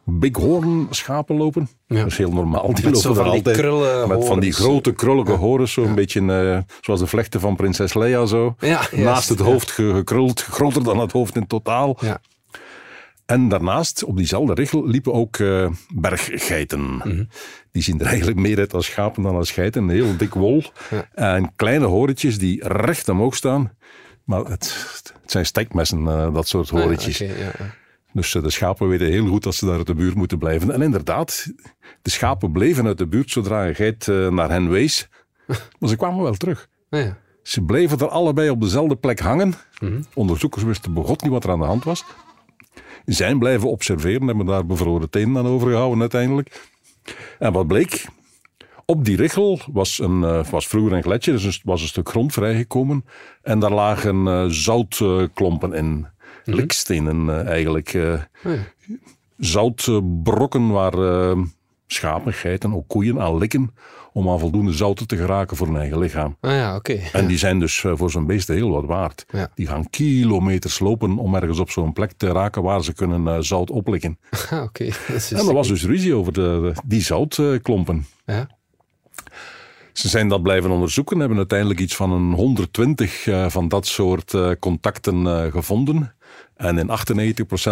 bighorn 0.05 0.87
schapen 0.89 1.35
lopen. 1.37 1.69
Ja. 1.87 1.97
Dat 1.97 2.05
is 2.07 2.17
heel 2.17 2.31
normaal. 2.31 2.73
Die 2.73 2.85
Met 2.85 2.93
lopen 2.93 3.09
er 3.17 3.23
die 3.23 3.31
altijd 3.33 3.57
krullen 3.57 4.07
met 4.07 4.25
van 4.25 4.39
die 4.39 4.51
grote 4.51 4.91
krullige 4.93 5.31
horens, 5.31 5.71
zo'n 5.73 5.95
beetje 5.95 6.65
zoals 6.81 6.99
de 6.99 7.07
vlechten 7.07 7.39
van 7.39 7.55
prinses 7.55 7.93
Leia 7.93 8.25
zo. 8.25 8.55
Ja, 8.59 8.81
Naast 8.91 9.29
het 9.29 9.39
ja. 9.39 9.45
hoofd 9.45 9.71
ge- 9.71 9.93
gekruld, 9.93 10.41
groter 10.41 10.83
dan 10.83 10.99
het 10.99 11.11
hoofd 11.11 11.35
in 11.35 11.47
totaal. 11.47 11.97
En 13.27 13.49
daarnaast, 13.49 14.03
op 14.03 14.17
diezelfde 14.17 14.53
richel, 14.53 14.87
liepen 14.87 15.13
ook 15.13 15.37
eh, 15.37 15.69
berggeiten. 15.93 16.95
Mhm. 16.95 17.23
Die 17.71 17.81
zien 17.83 17.99
er 17.99 18.05
eigenlijk 18.05 18.37
meer 18.37 18.57
uit 18.57 18.73
als 18.73 18.85
schapen 18.85 19.23
dan 19.23 19.35
als 19.35 19.51
geiten. 19.51 19.83
Een 19.83 19.89
heel 19.89 20.17
dik 20.17 20.33
wol. 20.33 20.63
Ja. 20.89 21.07
En 21.13 21.51
kleine 21.55 21.85
horentjes 21.85 22.37
die 22.37 22.67
recht 22.67 23.09
omhoog 23.09 23.35
staan. 23.35 23.71
Maar 24.23 24.39
het, 24.39 24.85
het 25.21 25.31
zijn 25.31 25.45
stekmessen, 25.45 26.07
eh, 26.07 26.33
dat 26.33 26.47
soort 26.47 26.71
Ah, 26.73 26.81
horentjes. 26.81 27.17
ja. 27.17 27.51
Dus 28.13 28.35
eh, 28.35 28.43
de 28.43 28.49
schapen 28.49 28.87
weten 28.87 29.07
heel 29.07 29.27
goed 29.27 29.43
dat 29.43 29.55
ze 29.55 29.65
daar 29.65 29.77
uit 29.77 29.87
de 29.87 29.95
buurt 29.95 30.15
moeten 30.15 30.37
blijven. 30.37 30.71
En 30.71 30.81
inderdaad, 30.81 31.51
de 32.01 32.09
schapen 32.09 32.51
bleven 32.51 32.85
uit 32.85 32.97
de 32.97 33.07
buurt 33.07 33.31
zodra 33.31 33.67
een 33.67 33.75
geit 33.75 34.07
naar 34.07 34.49
hen 34.49 34.69
wees. 34.69 35.09
Maar 35.79 35.89
ze 35.89 35.95
kwamen 35.95 36.23
wel 36.23 36.33
terug. 36.33 36.67
Ah, 36.89 36.99
ja. 37.01 37.17
Ze 37.43 37.61
bleven 37.61 37.99
er 37.99 38.07
allebei 38.07 38.49
op 38.49 38.61
dezelfde 38.61 38.95
plek 38.95 39.19
hangen. 39.19 39.53
Mhm. 39.79 40.01
Onderzoekers 40.13 40.63
wisten 40.63 40.93
begot 40.93 41.21
niet 41.21 41.31
wat 41.31 41.43
er 41.43 41.49
aan 41.49 41.59
de 41.59 41.65
hand 41.65 41.83
was. 41.83 42.05
Zijn 43.07 43.39
blijven 43.39 43.69
observeren, 43.69 44.27
hebben 44.27 44.45
daar 44.45 44.65
bevroren 44.65 45.09
tenen 45.09 45.37
aan 45.37 45.47
overgehouden 45.47 45.99
uiteindelijk. 45.99 46.69
En 47.39 47.53
wat 47.53 47.67
bleek? 47.67 48.05
Op 48.85 49.05
die 49.05 49.15
richel 49.15 49.59
was, 49.71 49.99
een, 49.99 50.23
eh, 50.23 50.45
was 50.45 50.67
vroeger 50.67 50.93
een 50.93 51.03
gletsjer, 51.03 51.41
dus 51.41 51.61
was 51.63 51.81
een 51.81 51.87
stuk 51.87 52.09
grond 52.09 52.33
vrijgekomen. 52.33 53.05
En 53.41 53.59
daar 53.59 53.71
lagen 53.71 54.27
eh, 54.27 54.45
zoutklompen 54.47 55.73
in. 55.73 56.07
Likstenen 56.43 57.29
eh, 57.29 57.47
eigenlijk. 57.47 57.89
ja. 57.89 58.27
zoutbrokken 59.37 60.69
waar 60.69 61.35
schapen, 61.87 62.33
geiten, 62.33 62.73
ook 62.73 62.87
koeien 62.87 63.21
aan 63.21 63.37
likken 63.37 63.71
om 64.13 64.29
aan 64.29 64.39
voldoende 64.39 64.73
zouten 64.73 65.07
te 65.07 65.17
geraken 65.17 65.57
voor 65.57 65.67
hun 65.67 65.77
eigen 65.77 65.99
lichaam. 65.99 66.37
Ah 66.41 66.51
ja, 66.51 66.75
oké. 66.75 66.93
En 66.93 67.27
die 67.27 67.37
zijn 67.37 67.59
dus 67.59 67.83
eh, 67.83 67.91
voor 67.95 68.11
zo'n 68.11 68.25
beesten 68.25 68.55
heel 68.55 68.69
wat 68.69 68.85
waard. 68.85 69.25
Ja. 69.31 69.51
Die 69.55 69.67
gaan 69.67 69.89
kilometers 69.89 70.79
lopen 70.79 71.17
om 71.17 71.35
ergens 71.35 71.59
op 71.59 71.69
zo'n 71.69 71.93
plek 71.93 72.11
te 72.11 72.31
raken 72.31 72.63
waar 72.63 72.83
ze 72.83 72.93
kunnen 72.93 73.27
eh, 73.27 73.37
zout 73.39 73.69
oplikken. 73.69 74.17
Ah, 74.49 74.63
oké. 74.63 74.85
Dat 75.07 75.15
is 75.15 75.31
En 75.31 75.47
er 75.47 75.53
was 75.53 75.67
dus 75.67 75.83
ruzie 75.83 76.13
over 76.13 76.33
de, 76.33 76.73
die 76.85 77.01
zoutklompen. 77.01 78.05
Ja. 78.25 78.49
Ze 79.93 80.09
zijn 80.09 80.27
dat 80.27 80.41
blijven 80.41 80.71
onderzoeken, 80.71 81.19
hebben 81.19 81.37
uiteindelijk 81.37 81.79
iets 81.79 81.95
van 81.95 82.11
een 82.11 82.33
120 82.33 83.27
eh, 83.27 83.49
van 83.49 83.67
dat 83.67 83.87
soort 83.87 84.35
contacten 84.59 85.51
gevonden. 85.51 86.15
En 86.55 86.77
in 86.77 86.89
98% 86.89 86.91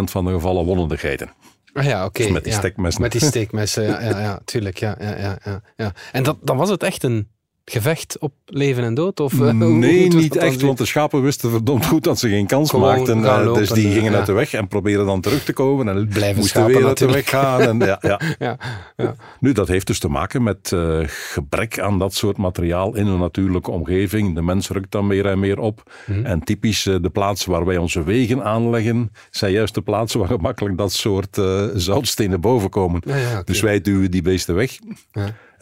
van 0.03 0.25
de 0.25 0.31
gevallen 0.31 0.65
wonnen 0.65 0.87
de 0.87 0.97
geiten. 0.97 1.29
Ah 1.75 1.85
ja, 1.85 2.05
oké. 2.05 2.21
Dus 2.21 2.31
met 2.31 2.43
die 2.43 2.51
ja. 2.51 2.57
steekmessen. 2.57 3.01
Met 3.01 3.11
die 3.11 3.21
steekmessen, 3.31 3.83
ja, 3.83 4.01
ja, 4.01 4.19
ja 4.19 4.39
tuurlijk. 4.45 4.77
Ja, 4.77 4.95
ja, 4.99 5.37
ja, 5.43 5.61
ja. 5.75 5.91
En 6.11 6.23
dat, 6.23 6.37
dan 6.41 6.57
was 6.57 6.69
het 6.69 6.83
echt 6.83 7.03
een 7.03 7.29
gevecht 7.65 8.19
op 8.19 8.33
leven 8.45 8.83
en 8.83 8.93
dood? 8.93 9.19
Of, 9.19 9.41
eh, 9.41 9.51
Nee, 9.53 10.07
niet 10.07 10.35
echt, 10.35 10.61
want 10.61 10.77
de 10.77 10.85
schapen 10.85 11.21
wisten 11.21 11.49
verdomd 11.49 11.85
goed 11.85 12.03
dat 12.03 12.19
ze 12.19 12.29
geen 12.29 12.47
kans 12.47 12.69
Gewoon 12.69 12.85
maakten. 12.95 13.25
eh, 13.25 13.43
lopen, 13.43 13.61
dus 13.61 13.69
die 13.69 13.87
eh, 13.87 13.93
gingen 13.93 14.11
ja. 14.11 14.17
uit 14.17 14.25
de 14.25 14.31
weg 14.31 14.53
en 14.53 14.67
probeerden 14.67 15.05
dan 15.05 15.21
terug 15.21 15.43
te 15.43 15.53
komen. 15.53 15.87
En 15.87 16.07
Blijven 16.07 16.35
moesten 16.35 16.59
schapen 16.59 16.75
weer 16.75 16.87
uit 16.87 16.97
de 16.97 17.11
weg 17.11 17.29
gaan. 17.29 17.61
En, 17.61 17.79
ja, 17.79 17.97
ja. 18.01 18.19
Ja, 18.39 18.57
ja. 18.95 19.15
Nu, 19.39 19.51
dat 19.51 19.67
heeft 19.67 19.87
dus 19.87 19.99
te 19.99 20.07
maken 20.07 20.43
met 20.43 20.71
eh, 20.71 20.99
gebrek 21.05 21.79
aan 21.79 21.99
dat 21.99 22.13
soort 22.13 22.37
materiaal 22.37 22.95
in 22.95 23.07
een 23.07 23.19
natuurlijke 23.19 23.71
omgeving. 23.71 24.35
De 24.35 24.41
mens 24.41 24.69
rukt 24.69 24.91
dan 24.91 25.07
meer 25.07 25.25
en 25.25 25.39
meer 25.39 25.59
op. 25.59 25.91
Mhm. 26.05 26.25
En 26.25 26.39
typisch 26.39 26.83
de 26.83 27.09
plaatsen 27.11 27.51
waar 27.51 27.65
wij 27.65 27.77
onze 27.77 28.03
wegen 28.03 28.43
aanleggen, 28.43 29.11
zijn 29.29 29.51
juist 29.51 29.73
de 29.73 29.81
plaatsen 29.81 30.19
waar 30.19 30.29
gemakkelijk 30.29 30.77
dat 30.77 30.93
soort 30.93 31.37
eh, 31.37 31.63
zoutstenen 31.73 32.41
boven 32.41 32.69
komen. 32.69 33.01
Ja, 33.05 33.15
ja, 33.15 33.33
oké. 33.33 33.43
Dus 33.43 33.61
wij 33.61 33.81
duwen 33.81 34.11
die 34.11 34.21
beesten 34.21 34.55
weg. 34.55 34.77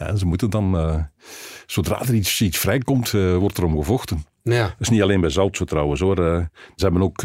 En 0.08 0.18
ze 0.18 0.26
moeten 0.26 0.50
dan, 0.50 0.76
eh, 0.76 1.02
zodra 1.66 2.00
er 2.00 2.14
iets, 2.14 2.40
iets 2.40 2.58
vrijkomt, 2.58 3.14
eh, 3.14 3.36
wordt 3.36 3.58
er 3.58 3.64
om 3.64 3.76
gevochten. 3.76 4.24
Ja. 4.42 4.62
Dat 4.62 4.74
is 4.78 4.88
niet 4.88 5.02
alleen 5.02 5.20
bij 5.20 5.30
zout 5.30 5.56
zo 5.56 5.64
trouwens 5.64 6.00
hoor. 6.00 6.26
Eh, 6.26 6.44
Ze 6.76 6.84
hebben 6.84 7.02
ook 7.02 7.22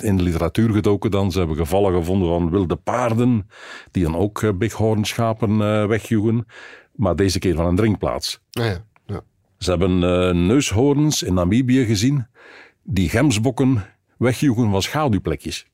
in 0.00 0.16
de 0.16 0.22
literatuur 0.22 0.72
gedoken 0.72 1.10
dan. 1.10 1.32
Ze 1.32 1.38
hebben 1.38 1.56
gevallen 1.56 1.92
gevonden 1.92 2.28
van 2.28 2.50
wilde 2.50 2.76
paarden, 2.76 3.48
die 3.90 4.02
dan 4.02 4.16
ook 4.16 4.58
bighornschapen 4.58 5.58
wegjoegen. 5.88 6.46
Maar 6.94 7.16
deze 7.16 7.38
keer 7.38 7.54
van 7.54 7.66
een 7.66 7.76
drinkplaats. 7.76 8.40
Ja. 8.50 8.84
ja. 9.06 9.20
Ze 9.58 9.70
hebben 9.70 9.98
neushoorns 10.46 11.22
in 11.22 11.34
Namibië 11.34 11.84
gezien, 11.84 12.26
die 12.82 13.08
gemsbokken 13.08 13.84
wegjoegen 14.16 14.70
van 14.70 14.82
schaduwplekjes. 14.82 15.66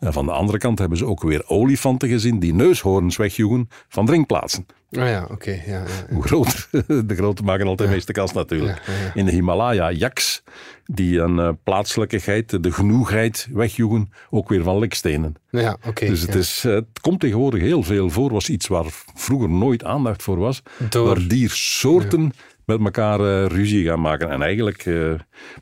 En 0.00 0.12
van 0.12 0.26
de 0.26 0.32
andere 0.32 0.58
kant 0.58 0.78
hebben 0.78 0.98
ze 0.98 1.04
ook 1.06 1.22
weer 1.22 1.42
olifanten 1.46 2.08
gezien 2.08 2.38
die 2.38 2.54
neushoorns 2.54 3.16
wegjoegen 3.16 3.68
van 3.88 4.06
drinkplaatsen. 4.06 4.66
Ah 4.92 5.06
ja, 5.08 5.28
oké. 5.30 5.50
ja, 5.50 5.60
ja, 5.66 5.78
ja. 6.08 6.14
Hoe 6.14 6.22
groter, 6.22 6.68
de 7.06 7.14
grote 7.14 7.42
maken 7.42 7.66
altijd 7.66 7.88
de 7.88 7.94
meeste 7.94 8.12
kans 8.12 8.32
natuurlijk. 8.32 8.82
In 9.14 9.24
de 9.24 9.30
Himalaya, 9.32 9.90
jaks, 9.92 10.42
die 10.84 11.18
een 11.18 11.38
eh, 11.38 11.48
plaatselijke 11.64 12.20
geit, 12.20 12.62
de 12.62 12.72
genoegheid, 12.72 13.48
wegjoegen, 13.52 14.10
ook 14.30 14.48
weer 14.48 14.62
van 14.62 14.78
likstenen. 14.78 15.34
Ja, 15.50 15.76
oké. 15.86 16.06
Dus 16.06 16.20
het, 16.20 16.34
is, 16.34 16.64
eh, 16.64 16.72
het 16.74 17.00
komt 17.00 17.20
tegenwoordig 17.20 17.60
heel 17.60 17.82
veel 17.82 18.10
voor, 18.10 18.30
was 18.32 18.48
iets 18.48 18.66
waar 18.66 18.86
vroeger 19.14 19.48
nooit 19.48 19.84
aandacht 19.84 20.22
voor 20.22 20.38
was. 20.38 20.62
Door- 20.88 21.06
Waar 21.06 21.28
diersoorten 21.28 22.32
met 22.68 22.80
elkaar 22.84 23.20
eh, 23.20 23.46
ruzie 23.46 23.84
gaan 23.84 24.00
maken. 24.00 24.30
En 24.30 24.42
eigenlijk, 24.42 24.78
eh, 24.78 24.94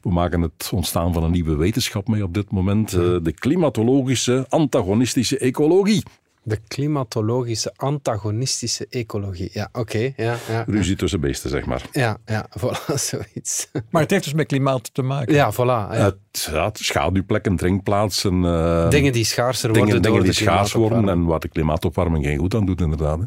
we 0.02 0.10
maken 0.10 0.40
het 0.40 0.70
ontstaan 0.74 1.12
van 1.12 1.22
een 1.24 1.30
nieuwe 1.30 1.56
wetenschap 1.56 2.08
mee 2.08 2.22
op 2.22 2.34
dit 2.34 2.50
moment. 2.50 2.92
eh, 2.92 2.98
de 3.22 3.32
klimatologische 3.38 4.46
antagonistische 4.48 5.38
ecologie. 5.38 6.02
De 6.42 6.58
klimatologische 6.68 7.72
antagonistische 7.76 8.86
ecologie. 8.90 9.50
Ja, 9.52 9.68
oké. 9.72 10.12
Ja, 10.16 10.34
ja. 10.48 10.64
Ruzie 10.66 10.96
tussen 10.96 11.20
beesten, 11.20 11.50
zeg 11.50 11.64
maar. 11.66 11.82
Ja, 11.92 12.16
ja, 12.26 12.46
voilà, 12.60 12.94
zoiets. 12.94 13.68
Maar 13.90 14.02
het 14.02 14.10
heeft 14.10 14.24
dus 14.24 14.32
met 14.34 14.46
klimaat 14.46 14.94
te 14.94 15.02
maken. 15.02 15.34
Ja, 15.34 15.52
voilà. 15.52 15.56
ja. 15.66 15.88
Het, 15.92 16.48
ja, 16.52 16.64
het 16.64 16.78
schaduwplekken, 16.78 17.56
drinkplaatsen. 17.56 18.44
eh, 18.44 18.88
Dingen 18.90 19.12
die 19.12 19.24
schaarser 19.24 19.68
worden 19.68 19.86
dingen, 19.86 20.02
door 20.02 20.12
dingen 20.12 20.26
die 20.32 20.38
de 20.38 20.44
schaars 20.50 20.72
worden 20.72 21.08
en 21.08 21.24
waar 21.24 21.40
de 21.40 21.48
klimaatopwarming 21.48 22.24
geen 22.24 22.38
goed 22.38 22.54
aan 22.54 22.66
doet, 22.66 22.80
inderdaad. 22.80 23.18
hè. 23.18 23.24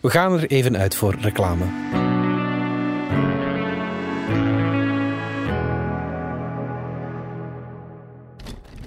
We 0.00 0.10
gaan 0.10 0.32
er 0.32 0.46
even 0.46 0.76
uit 0.76 0.94
voor 0.94 1.14
reclame. 1.20 1.64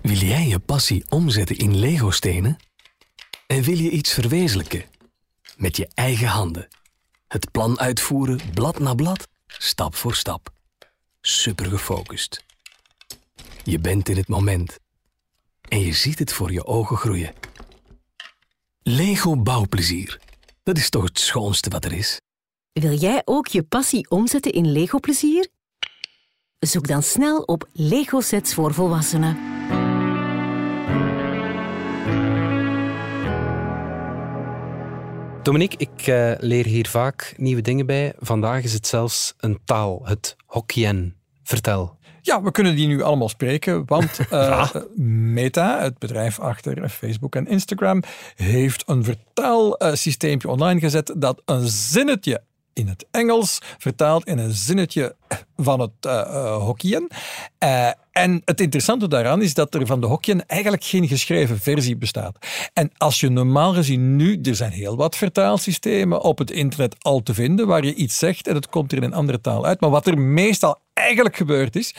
Wil 0.02 0.18
jij 0.18 0.48
je 0.48 0.60
passie 0.60 1.06
omzetten 1.10 1.58
in 1.58 1.78
Lego-stenen? 1.78 2.58
En 3.48 3.62
wil 3.62 3.78
je 3.78 3.90
iets 3.90 4.14
verwezenlijken? 4.14 4.84
Met 5.58 5.78
je 5.78 5.90
eigen 5.94 6.28
handen. 6.28 6.68
Het 7.28 7.52
plan 7.52 7.80
uitvoeren, 7.80 8.40
blad 8.54 8.80
na 8.80 8.94
blad, 8.94 9.28
stap 9.48 9.96
voor 9.96 10.16
stap. 10.16 10.50
Super 11.22 11.66
gefocust. 11.66 12.44
Je 13.64 13.80
bent 13.80 14.10
in 14.10 14.18
het 14.18 14.28
moment. 14.28 14.80
En 15.68 15.80
je 15.80 15.94
ziet 15.94 16.20
het 16.20 16.34
voor 16.34 16.52
je 16.52 16.66
ogen 16.66 16.98
groeien. 16.98 17.34
Lego 18.82 19.36
bouwplezier. 19.36 20.20
Dat 20.64 20.78
is 20.78 20.90
toch 20.90 21.04
het 21.04 21.20
schoonste 21.20 21.70
wat 21.70 21.86
er 21.86 21.94
is? 21.94 22.22
Wil 22.74 22.94
jij 22.94 23.22
ook 23.26 23.48
je 23.48 23.64
passie 23.64 24.10
omzetten 24.10 24.52
in 24.52 24.72
Lego-plezier? 24.72 25.48
Zoek 26.60 26.88
dan 26.88 27.04
snel 27.04 27.42
op 27.42 27.68
Lego-sets 27.74 28.54
voor 28.54 28.74
volwassenen. 28.74 29.38
Dominique, 35.44 35.78
ik 35.78 36.08
eh, 36.08 36.32
leer 36.38 36.66
hier 36.66 36.88
vaak 36.88 37.34
nieuwe 37.38 37.62
dingen 37.62 37.86
bij. 37.86 38.14
Vandaag 38.20 38.64
is 38.64 38.74
het 38.74 38.88
zelfs 38.88 39.34
een 39.38 39.60
taal, 39.66 40.02
het 40.04 40.36
Hokkien. 40.46 41.16
Vertel. 41.44 41.98
Ja, 42.22 42.42
we 42.42 42.52
kunnen 42.52 42.76
die 42.76 42.88
nu 42.88 43.02
allemaal 43.02 43.30
spreken, 43.30 43.84
want 43.86 44.20
eh, 44.30 44.76
Meta, 44.96 45.82
het 45.82 45.98
bedrijf 45.98 46.40
achter 46.40 46.90
Facebook 46.90 47.36
en 47.36 47.48
Instagram, 47.48 48.04
heeft 48.36 48.84
een 48.88 49.04
vertaalsysteempje 49.04 50.50
online 50.50 50.80
gezet 50.80 51.14
dat 51.18 51.42
een 51.46 51.68
zinnetje 51.68 52.42
in 52.74 52.88
het 52.88 53.06
Engels, 53.12 53.60
vertaald 53.78 54.26
in 54.26 54.38
een 54.38 54.52
zinnetje 54.52 55.16
van 55.56 55.80
het 55.80 55.92
uh, 56.06 57.92
en 58.12 58.42
het 58.46 58.62
interessante 58.62 59.08
daaraan 59.08 59.42
is 59.42 59.54
dat 59.54 59.74
er 59.74 59.86
van 59.86 60.02
de 60.02 60.08
Hokkien 60.08 60.46
eigenlijk 60.46 60.84
geen 60.84 61.08
geschreven 61.08 61.60
versie 61.60 61.98
bestaat. 61.98 62.38
En 62.74 62.92
als 62.98 63.20
je 63.20 63.30
normaal 63.30 63.74
gezien 63.74 64.16
nu, 64.16 64.40
er 64.42 64.56
zijn 64.56 64.72
heel 64.72 64.96
wat 64.96 65.16
vertaalsystemen 65.16 66.22
op 66.22 66.38
het 66.38 66.52
internet 66.52 66.96
al 67.00 67.24
te 67.24 67.34
vinden, 67.34 67.68
waar 67.68 67.86
je 67.86 67.94
iets 67.94 68.18
zegt 68.18 68.48
en 68.48 68.56
het 68.56 68.70
komt 68.70 68.92
er 68.92 68.98
in 68.98 69.04
een 69.04 69.14
andere 69.14 69.42
taal 69.42 69.66
uit. 69.66 69.82
Maar 69.82 69.90
wat 69.90 70.08
er 70.08 70.18
meestal 70.18 70.80
eigenlijk 70.94 71.36
gebeurd 71.36 71.76
is, 71.76 71.96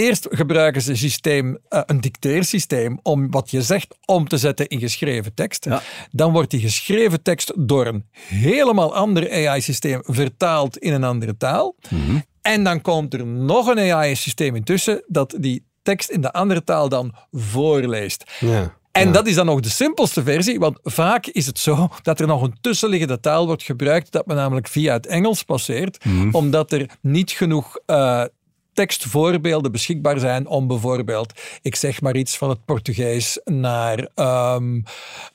Eerst 0.00 0.26
gebruiken 0.30 0.82
ze 0.82 0.90
een 0.90 0.96
systeem, 0.96 1.58
uh, 1.70 1.80
een 1.86 2.00
dicteersysteem 2.00 2.98
om 3.02 3.30
wat 3.30 3.50
je 3.50 3.62
zegt 3.62 3.96
om 4.04 4.28
te 4.28 4.38
zetten 4.38 4.68
in 4.68 4.78
geschreven 4.78 5.34
tekst. 5.34 5.64
Ja. 5.64 5.82
Dan 6.10 6.32
wordt 6.32 6.50
die 6.50 6.60
geschreven 6.60 7.22
tekst 7.22 7.52
door 7.56 7.86
een 7.86 8.04
helemaal 8.26 8.94
ander 8.94 9.30
AI-systeem 9.32 10.00
vertaald 10.04 10.78
in 10.78 10.92
een 10.92 11.04
andere 11.04 11.36
taal. 11.36 11.76
Mm 11.88 12.06
-hmm. 12.06 12.24
En 12.42 12.64
dan 12.64 12.80
komt 12.80 13.14
er 13.14 13.26
nog 13.26 13.66
een 13.66 13.92
AI-systeem 13.92 14.56
intussen 14.56 15.04
dat 15.06 15.36
die 15.38 15.64
tekst 15.82 16.10
in 16.10 16.20
de 16.20 16.32
andere 16.32 16.64
taal 16.64 16.88
dan 16.88 17.14
voorleest. 17.30 18.24
Ja. 18.38 18.78
En 18.92 19.06
ja. 19.06 19.12
dat 19.12 19.26
is 19.26 19.34
dan 19.34 19.46
nog 19.46 19.60
de 19.60 19.70
simpelste 19.70 20.22
versie, 20.22 20.58
want 20.58 20.78
vaak 20.82 21.26
is 21.26 21.46
het 21.46 21.58
zo 21.58 21.88
dat 22.02 22.20
er 22.20 22.26
nog 22.26 22.42
een 22.42 22.56
tussenliggende 22.60 23.20
taal 23.20 23.46
wordt 23.46 23.62
gebruikt, 23.62 24.12
dat 24.12 24.26
men 24.26 24.36
namelijk 24.36 24.68
via 24.68 24.92
het 24.92 25.06
Engels 25.06 25.42
passeert, 25.42 26.04
mm. 26.04 26.34
omdat 26.34 26.72
er 26.72 26.90
niet 27.00 27.30
genoeg 27.30 27.78
uh, 27.86 28.24
tekstvoorbeelden 28.72 29.72
beschikbaar 29.72 30.18
zijn 30.18 30.46
om 30.46 30.66
bijvoorbeeld, 30.66 31.32
ik 31.62 31.76
zeg 31.76 32.00
maar 32.00 32.16
iets 32.16 32.36
van 32.36 32.48
het 32.48 32.64
Portugees 32.64 33.40
naar 33.44 33.98
um, 33.98 34.84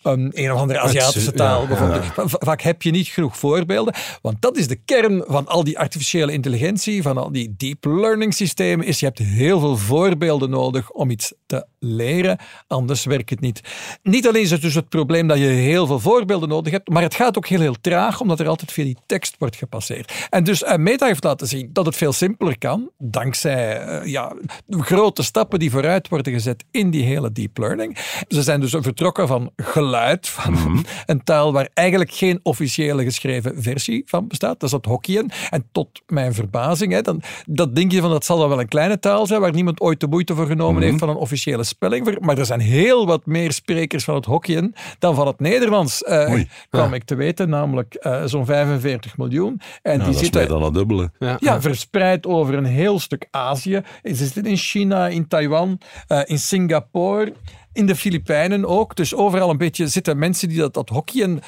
een, 0.01 0.31
een 0.33 0.51
of 0.51 0.59
andere 0.59 0.79
Aziatische 0.79 1.31
taal. 1.31 1.61
Ja, 1.61 1.67
bijvoorbeeld. 1.67 2.03
Ja. 2.15 2.23
Vaak 2.27 2.61
heb 2.61 2.81
je 2.81 2.91
niet 2.91 3.07
genoeg 3.07 3.37
voorbeelden, 3.37 3.93
want 4.21 4.41
dat 4.41 4.57
is 4.57 4.67
de 4.67 4.79
kern 4.85 5.23
van 5.27 5.47
al 5.47 5.63
die 5.63 5.79
artificiële 5.79 6.31
intelligentie, 6.31 7.01
van 7.01 7.17
al 7.17 7.31
die 7.31 7.53
deep 7.57 7.85
learning 7.85 8.33
systemen, 8.33 8.85
is 8.85 8.99
je 8.99 9.05
hebt 9.05 9.19
heel 9.19 9.59
veel 9.59 9.77
voorbeelden 9.77 10.49
nodig 10.49 10.91
om 10.91 11.09
iets 11.09 11.33
te 11.45 11.65
leren, 11.79 12.39
anders 12.67 13.05
werkt 13.05 13.29
het 13.29 13.39
niet. 13.39 13.61
Niet 14.03 14.27
alleen 14.27 14.41
is 14.41 14.51
het 14.51 14.61
dus 14.61 14.75
het 14.75 14.89
probleem 14.89 15.27
dat 15.27 15.37
je 15.37 15.43
heel 15.43 15.87
veel 15.87 15.99
voorbeelden 15.99 16.49
nodig 16.49 16.71
hebt, 16.71 16.89
maar 16.89 17.01
het 17.01 17.15
gaat 17.15 17.37
ook 17.37 17.47
heel 17.47 17.59
heel 17.59 17.75
traag, 17.81 18.21
omdat 18.21 18.39
er 18.39 18.47
altijd 18.47 18.71
via 18.71 18.83
die 18.83 18.97
tekst 19.05 19.35
wordt 19.39 19.55
gepasseerd. 19.55 20.13
En 20.29 20.43
dus 20.43 20.63
Meta 20.77 21.05
heeft 21.05 21.23
laten 21.23 21.47
zien 21.47 21.69
dat 21.73 21.85
het 21.85 21.95
veel 21.95 22.13
simpeler 22.13 22.57
kan, 22.57 22.89
dankzij 22.97 23.33
uh, 23.43 24.05
ja, 24.05 24.33
grote 24.69 25.23
stappen 25.23 25.59
die 25.59 25.71
vooruit 25.71 26.09
worden 26.09 26.33
gezet 26.33 26.63
in 26.71 26.89
die 26.89 27.03
hele 27.03 27.31
deep 27.31 27.57
learning. 27.57 27.97
Ze 28.27 28.43
zijn 28.43 28.59
dus 28.59 28.75
vertrokken 28.79 29.27
van 29.27 29.51
geluid, 29.55 30.29
van 30.29 30.53
mm 30.53 30.59
-hmm. 30.59 30.83
een 31.05 31.23
taal 31.23 31.53
waar 31.53 31.69
eigenlijk 31.73 32.11
geen 32.11 32.39
officiële 32.43 33.03
geschreven 33.03 33.63
versie 33.63 34.03
van 34.05 34.27
bestaat. 34.27 34.59
Dat 34.59 34.63
is 34.63 34.69
dat 34.69 34.85
Hokkien. 34.85 35.31
En 35.49 35.67
tot 35.71 36.01
mijn 36.07 36.33
verbazing, 36.33 36.93
hè, 36.93 37.01
dan, 37.01 37.21
dat 37.45 37.75
denk 37.75 37.91
je 37.91 38.01
van 38.01 38.09
dat 38.09 38.25
zal 38.25 38.37
dan 38.37 38.49
wel 38.49 38.59
een 38.59 38.67
kleine 38.67 38.99
taal 38.99 39.27
zijn 39.27 39.41
waar 39.41 39.53
niemand 39.53 39.81
ooit 39.81 39.99
de 39.99 40.07
moeite 40.07 40.35
voor 40.35 40.47
genomen 40.47 40.73
mm 40.73 40.79
-hmm. 40.79 40.87
heeft 40.87 40.99
van 40.99 41.09
een 41.09 41.15
officiële 41.15 41.63
spelling. 41.63 42.19
Maar 42.19 42.37
er 42.37 42.45
zijn 42.45 42.59
heel 42.59 43.05
wat 43.05 43.25
meer 43.25 43.51
sprekers 43.51 44.03
van 44.03 44.15
het 44.15 44.25
Hokkien 44.25 44.75
dan 44.99 45.15
van 45.15 45.27
het 45.27 45.39
Nederlands, 45.39 46.01
uh, 46.01 46.29
Oei, 46.31 46.47
kwam 46.69 46.89
ja. 46.89 46.95
ik 46.95 47.03
te 47.03 47.15
weten, 47.15 47.49
namelijk 47.49 47.97
uh, 48.01 48.23
zo'n 48.25 48.45
45 48.45 49.17
miljoen. 49.17 49.61
En 49.81 49.97
nou, 49.97 50.09
die 50.09 50.19
zitten 50.19 50.47
dan 50.47 50.63
het 50.63 50.73
dubbele. 50.73 51.11
Ja, 51.19 51.37
ja, 51.39 51.61
verspreid 51.61 52.25
over 52.25 52.53
een 52.53 52.65
heel 52.65 52.99
stuk 52.99 53.14
Azië. 53.31 53.81
Ze 54.03 54.13
zitten 54.13 54.45
in 54.45 54.57
China, 54.57 55.07
in 55.07 55.27
Taiwan, 55.27 55.79
uh, 56.07 56.21
in 56.25 56.39
Singapore. 56.39 57.33
In 57.73 57.85
de 57.85 57.95
Filipijnen 57.95 58.65
ook. 58.65 58.95
Dus 58.95 59.15
overal 59.15 59.49
een 59.49 59.57
beetje 59.57 59.87
zitten 59.87 60.17
mensen 60.17 60.49
die 60.49 60.57
dat, 60.57 60.73
dat 60.73 60.89
Hokkien 60.89 61.41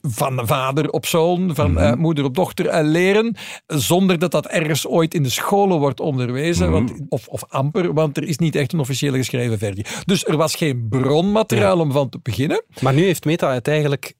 van 0.00 0.46
vader 0.46 0.90
op 0.90 1.06
zoon, 1.06 1.54
van 1.54 1.70
mm-hmm. 1.70 1.92
uh, 1.92 1.94
moeder 1.94 2.24
op 2.24 2.34
dochter 2.34 2.66
uh, 2.66 2.78
leren, 2.82 3.36
zonder 3.66 4.18
dat 4.18 4.30
dat 4.30 4.46
ergens 4.46 4.86
ooit 4.86 5.14
in 5.14 5.22
de 5.22 5.28
scholen 5.28 5.78
wordt 5.78 6.00
onderwezen, 6.00 6.70
want, 6.70 6.92
of, 7.08 7.28
of 7.28 7.44
amper, 7.48 7.94
want 7.94 8.16
er 8.16 8.24
is 8.24 8.38
niet 8.38 8.54
echt 8.54 8.72
een 8.72 8.80
officiële 8.80 9.16
geschreven 9.16 9.58
versie. 9.58 9.86
Dus 10.04 10.24
er 10.24 10.36
was 10.36 10.54
geen 10.54 10.86
bronmateriaal 10.88 11.76
ja. 11.76 11.82
om 11.82 11.92
van 11.92 12.08
te 12.08 12.18
beginnen. 12.22 12.62
Maar 12.80 12.94
nu 12.94 13.02
heeft 13.04 13.24
Meta 13.24 13.52
het 13.52 13.68
eigenlijk 13.68 14.14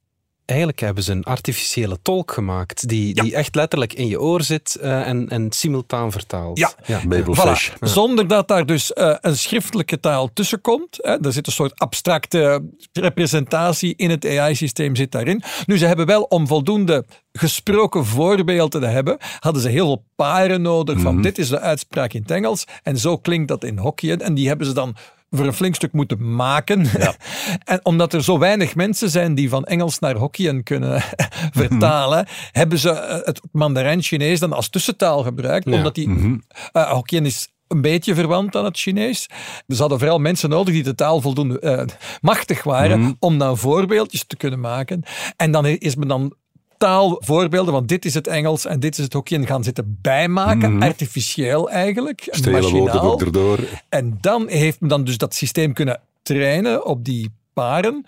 eigenlijk 0.49 0.79
hebben 0.79 1.03
ze 1.03 1.11
een 1.11 1.23
artificiële 1.23 1.97
tolk 2.01 2.31
gemaakt 2.31 2.87
die, 2.87 3.15
ja. 3.15 3.23
die 3.23 3.35
echt 3.35 3.55
letterlijk 3.55 3.93
in 3.93 4.07
je 4.07 4.21
oor 4.21 4.41
zit 4.41 4.77
uh, 4.81 5.07
en, 5.07 5.29
en 5.29 5.51
simultaan 5.51 6.11
vertaalt. 6.11 6.57
Ja, 6.57 6.71
ja. 6.85 7.01
Voilà. 7.01 7.77
ja. 7.79 7.87
zonder 7.87 8.27
dat 8.27 8.47
daar 8.47 8.65
dus 8.65 8.91
uh, 8.95 9.15
een 9.21 9.37
schriftelijke 9.37 9.99
taal 9.99 10.29
tussen 10.33 10.61
komt. 10.61 10.97
Hè. 11.01 11.25
Er 11.25 11.33
zit 11.33 11.47
een 11.47 11.53
soort 11.53 11.79
abstracte 11.79 12.63
representatie 12.93 13.93
in 13.95 14.09
het 14.09 14.25
AI-systeem 14.25 14.95
zit 14.95 15.11
daarin. 15.11 15.43
Nu, 15.65 15.77
ze 15.77 15.85
hebben 15.85 16.05
wel 16.05 16.23
om 16.23 16.47
voldoende 16.47 17.05
gesproken 17.31 18.05
voorbeelden 18.05 18.81
te 18.81 18.87
hebben, 18.87 19.17
hadden 19.39 19.61
ze 19.61 19.69
heel 19.69 19.85
veel 19.85 20.05
paren 20.15 20.61
nodig 20.61 20.95
van 20.95 21.05
mm-hmm. 21.05 21.21
dit 21.21 21.37
is 21.37 21.49
de 21.49 21.59
uitspraak 21.59 22.13
in 22.13 22.21
het 22.21 22.31
Engels 22.31 22.65
en 22.83 22.97
zo 22.97 23.17
klinkt 23.17 23.47
dat 23.47 23.63
in 23.63 23.77
Hokkien. 23.77 24.21
En 24.21 24.33
die 24.33 24.47
hebben 24.47 24.67
ze 24.67 24.73
dan 24.73 24.95
voor 25.29 25.45
een 25.45 25.53
flink 25.53 25.75
stuk 25.75 25.91
moeten 25.91 26.35
maken. 26.35 26.87
Ja. 26.97 27.15
en 27.73 27.85
omdat 27.85 28.13
er 28.13 28.23
zo 28.23 28.37
weinig 28.37 28.75
mensen 28.75 29.09
zijn 29.09 29.35
die 29.35 29.49
van 29.49 29.63
Engels 29.63 29.99
naar 29.99 30.15
Hokkien 30.15 30.63
kunnen 30.63 31.01
vertalen, 31.61 32.27
hebben 32.51 32.79
ze 32.79 33.21
het 33.25 33.41
Mandarijn-Chinees 33.51 34.39
dan 34.39 34.53
als 34.53 34.69
tussentaal 34.69 35.23
gebruikt. 35.23 35.69
Ja. 35.69 35.75
Omdat 35.75 35.95
die 35.95 36.07
mm-hmm. 36.07 36.43
uh, 36.73 36.91
Hokkien 36.91 37.25
is 37.25 37.47
een 37.67 37.81
beetje 37.81 38.15
verwant 38.15 38.55
aan 38.55 38.65
het 38.65 38.77
Chinees. 38.77 39.29
Dus 39.65 39.75
ze 39.75 39.81
hadden 39.81 39.99
vooral 39.99 40.19
mensen 40.19 40.49
nodig 40.49 40.73
die 40.73 40.83
de 40.83 40.95
taal 40.95 41.21
voldoende 41.21 41.61
uh, 41.61 41.97
machtig 42.21 42.63
waren 42.63 42.99
mm. 42.99 43.15
om 43.19 43.37
dan 43.37 43.57
voorbeeldjes 43.57 44.23
te 44.27 44.37
kunnen 44.37 44.59
maken. 44.59 45.03
En 45.35 45.51
dan 45.51 45.65
is 45.65 45.95
men 45.95 46.07
dan 46.07 46.33
taalvoorbeelden, 46.79 47.73
want 47.73 47.87
dit 47.87 48.05
is 48.05 48.13
het 48.13 48.27
Engels 48.27 48.65
en 48.65 48.79
dit 48.79 48.97
is 48.97 49.03
het 49.03 49.13
Hokkien, 49.13 49.47
gaan 49.47 49.63
zitten 49.63 49.97
bijmaken, 50.01 50.69
mm-hmm. 50.69 50.81
artificieel 50.81 51.69
eigenlijk, 51.69 52.27
Stelen 52.29 52.61
machinaal. 52.61 53.19
erdoor. 53.19 53.59
En 53.89 54.17
dan 54.21 54.47
heeft 54.47 54.79
men 54.79 54.89
dan 54.89 55.03
dus 55.03 55.17
dat 55.17 55.35
systeem 55.35 55.73
kunnen 55.73 56.01
trainen 56.21 56.85
op 56.85 57.05
die 57.05 57.31
paren. 57.53 58.05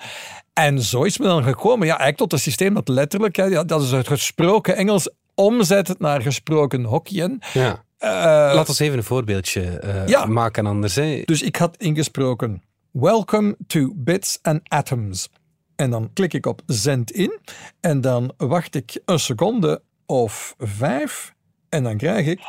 En 0.54 0.82
zo 0.82 1.04
is 1.04 1.18
men 1.18 1.28
dan 1.28 1.44
gekomen, 1.44 1.88
ja, 1.88 1.98
eigenlijk 1.98 2.18
tot 2.18 2.34
een 2.34 2.40
systeem 2.40 2.74
dat 2.74 2.88
letterlijk, 2.88 3.36
ja, 3.36 3.64
dat 3.64 3.82
is 3.82 3.92
het 3.92 4.08
gesproken 4.08 4.76
Engels 4.76 5.10
omzet 5.36 6.00
naar 6.00 6.22
gesproken 6.22 6.84
Hokkien. 6.84 7.42
Ja. 7.54 7.84
Uh, 8.00 8.10
Laat 8.56 8.70
ons 8.70 8.80
even 8.80 8.98
een 8.98 9.04
voorbeeldje 9.04 9.82
uh, 9.84 10.08
ja. 10.08 10.26
maken 10.26 10.66
anders. 10.66 10.96
Hè. 10.96 11.22
Dus 11.26 11.42
ik 11.42 11.56
had 11.56 11.76
ingesproken, 11.78 12.62
welcome 12.92 13.56
to 13.68 13.92
Bits 13.96 14.40
and 14.42 14.62
Atoms. 14.68 15.30
En 15.76 15.90
dan 15.90 16.10
klik 16.14 16.34
ik 16.34 16.46
op 16.46 16.62
zend 16.66 17.12
in. 17.12 17.40
En 17.80 18.02
dan 18.02 18.34
wacht 18.38 18.76
ik 18.76 19.02
een 19.06 19.20
seconde 19.20 19.82
of 20.06 20.56
vijf. 20.58 21.34
En 21.70 21.84
dan 21.84 21.98
krijg 21.98 22.28
ik... 22.28 22.40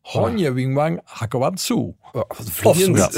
Honje 0.00 0.52
Wingwang 0.52 1.00
Hakawatsu. 1.04 1.94
Of 2.62 2.86
ja. 2.86 3.10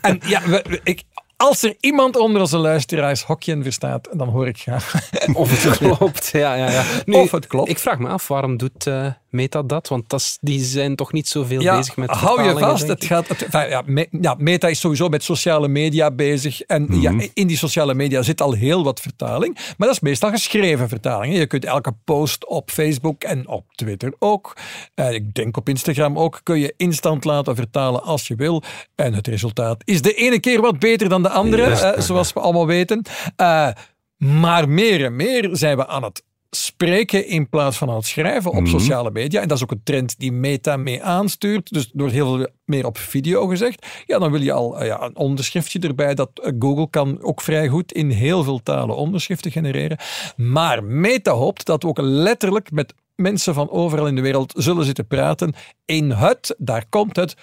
En 0.00 0.20
ja, 0.26 0.42
we, 0.42 0.64
we, 0.68 0.80
ik, 0.84 1.02
als 1.36 1.62
er 1.62 1.76
iemand 1.80 2.16
onder 2.16 2.40
onze 2.40 2.56
luisteraars 2.56 3.22
Hokjen 3.22 3.62
verstaat, 3.62 4.08
dan 4.12 4.28
hoor 4.28 4.46
ik 4.46 4.58
graag. 4.58 5.10
Of 5.32 5.62
het 5.62 5.76
klopt, 5.78 6.28
ja. 6.32 6.54
ja, 6.54 6.70
ja. 6.70 6.84
Nu, 7.04 7.14
of 7.14 7.30
het 7.30 7.46
klopt. 7.46 7.68
Ik 7.68 7.78
vraag 7.78 7.98
me 7.98 8.08
af, 8.08 8.28
waarom 8.28 8.56
doet 8.56 8.86
uh, 8.86 9.12
Meta 9.36 9.62
dat? 9.62 9.88
Want 9.88 10.08
dat 10.08 10.38
die 10.40 10.64
zijn 10.64 10.96
toch 10.96 11.12
niet 11.12 11.28
zoveel 11.28 11.60
ja, 11.60 11.76
bezig 11.76 11.96
met 11.96 12.10
hou 12.10 12.42
je 12.42 12.58
vast, 12.58 12.88
het 12.88 13.04
gaat, 13.04 13.28
het, 13.28 13.46
ja, 13.50 13.82
me, 13.86 14.08
ja, 14.20 14.34
Meta 14.38 14.68
is 14.68 14.80
sowieso 14.80 15.08
met 15.08 15.22
sociale 15.22 15.68
media 15.68 16.10
bezig. 16.10 16.60
En 16.60 17.00
ja, 17.00 17.14
in 17.34 17.46
die 17.46 17.56
sociale 17.56 17.94
media 17.94 18.22
zit 18.22 18.40
al 18.40 18.52
heel 18.52 18.84
wat 18.84 19.00
vertaling. 19.00 19.54
Maar 19.54 19.88
dat 19.88 19.90
is 19.90 20.00
meestal 20.00 20.30
geschreven 20.30 20.88
vertaling. 20.88 21.36
Je 21.36 21.46
kunt 21.46 21.64
elke 21.64 21.92
post 22.04 22.46
op 22.46 22.70
Facebook 22.70 23.22
en 23.22 23.48
op 23.48 23.64
Twitter 23.74 24.14
ook, 24.18 24.56
uh, 24.94 25.12
ik 25.12 25.34
denk 25.34 25.56
op 25.56 25.68
Instagram 25.68 26.18
ook, 26.18 26.40
kun 26.42 26.58
je 26.58 26.74
instant 26.76 27.24
laten 27.24 27.56
vertalen 27.56 28.02
als 28.02 28.26
je 28.26 28.34
wil. 28.34 28.62
En 28.94 29.14
het 29.14 29.26
resultaat 29.26 29.82
is 29.84 30.02
de 30.02 30.14
ene 30.14 30.40
keer 30.40 30.60
wat 30.60 30.78
beter 30.78 31.08
dan 31.08 31.22
de 31.22 31.30
andere, 31.30 31.68
yes. 31.68 31.82
uh, 31.82 31.98
zoals 31.98 32.32
we 32.32 32.40
allemaal 32.40 32.66
weten. 32.66 33.02
Uh, 33.36 33.68
maar 34.16 34.68
meer 34.68 35.04
en 35.04 35.16
meer 35.16 35.48
zijn 35.52 35.76
we 35.76 35.86
aan 35.86 36.02
het 36.02 36.22
spreken 36.64 37.26
in 37.26 37.48
plaats 37.48 37.76
van 37.76 37.88
aan 37.88 37.96
het 37.96 38.06
schrijven 38.06 38.50
op 38.50 38.56
mm-hmm. 38.58 38.78
sociale 38.78 39.10
media. 39.10 39.40
En 39.40 39.48
dat 39.48 39.56
is 39.56 39.62
ook 39.62 39.70
een 39.70 39.82
trend 39.84 40.18
die 40.18 40.32
Meta 40.32 40.76
mee 40.76 41.02
aanstuurt. 41.02 41.72
Dus 41.72 41.90
wordt 41.92 42.12
heel 42.12 42.36
veel 42.36 42.46
meer 42.64 42.86
op 42.86 42.98
video 42.98 43.46
gezegd. 43.46 43.86
Ja, 44.06 44.18
dan 44.18 44.30
wil 44.30 44.42
je 44.42 44.52
al 44.52 44.80
uh, 44.80 44.86
ja, 44.86 45.02
een 45.02 45.16
onderschriftje 45.16 45.78
erbij. 45.78 46.14
Dat 46.14 46.30
uh, 46.34 46.52
Google 46.58 46.90
kan 46.90 47.22
ook 47.22 47.40
vrij 47.40 47.68
goed 47.68 47.92
in 47.92 48.10
heel 48.10 48.42
veel 48.42 48.62
talen 48.62 48.96
onderschriften 48.96 49.50
genereren. 49.50 49.98
Maar 50.36 50.84
Meta 50.84 51.32
hoopt 51.32 51.66
dat 51.66 51.82
we 51.82 51.88
ook 51.88 52.00
letterlijk 52.00 52.70
met 52.70 52.94
mensen 53.16 53.54
van 53.54 53.70
overal 53.70 54.06
in 54.06 54.14
de 54.14 54.20
wereld 54.20 54.52
zullen 54.56 54.84
zitten 54.84 55.06
praten 55.06 55.54
in 55.84 56.10
het, 56.10 56.54
daar 56.58 56.86
komt 56.88 57.16
het, 57.16 57.34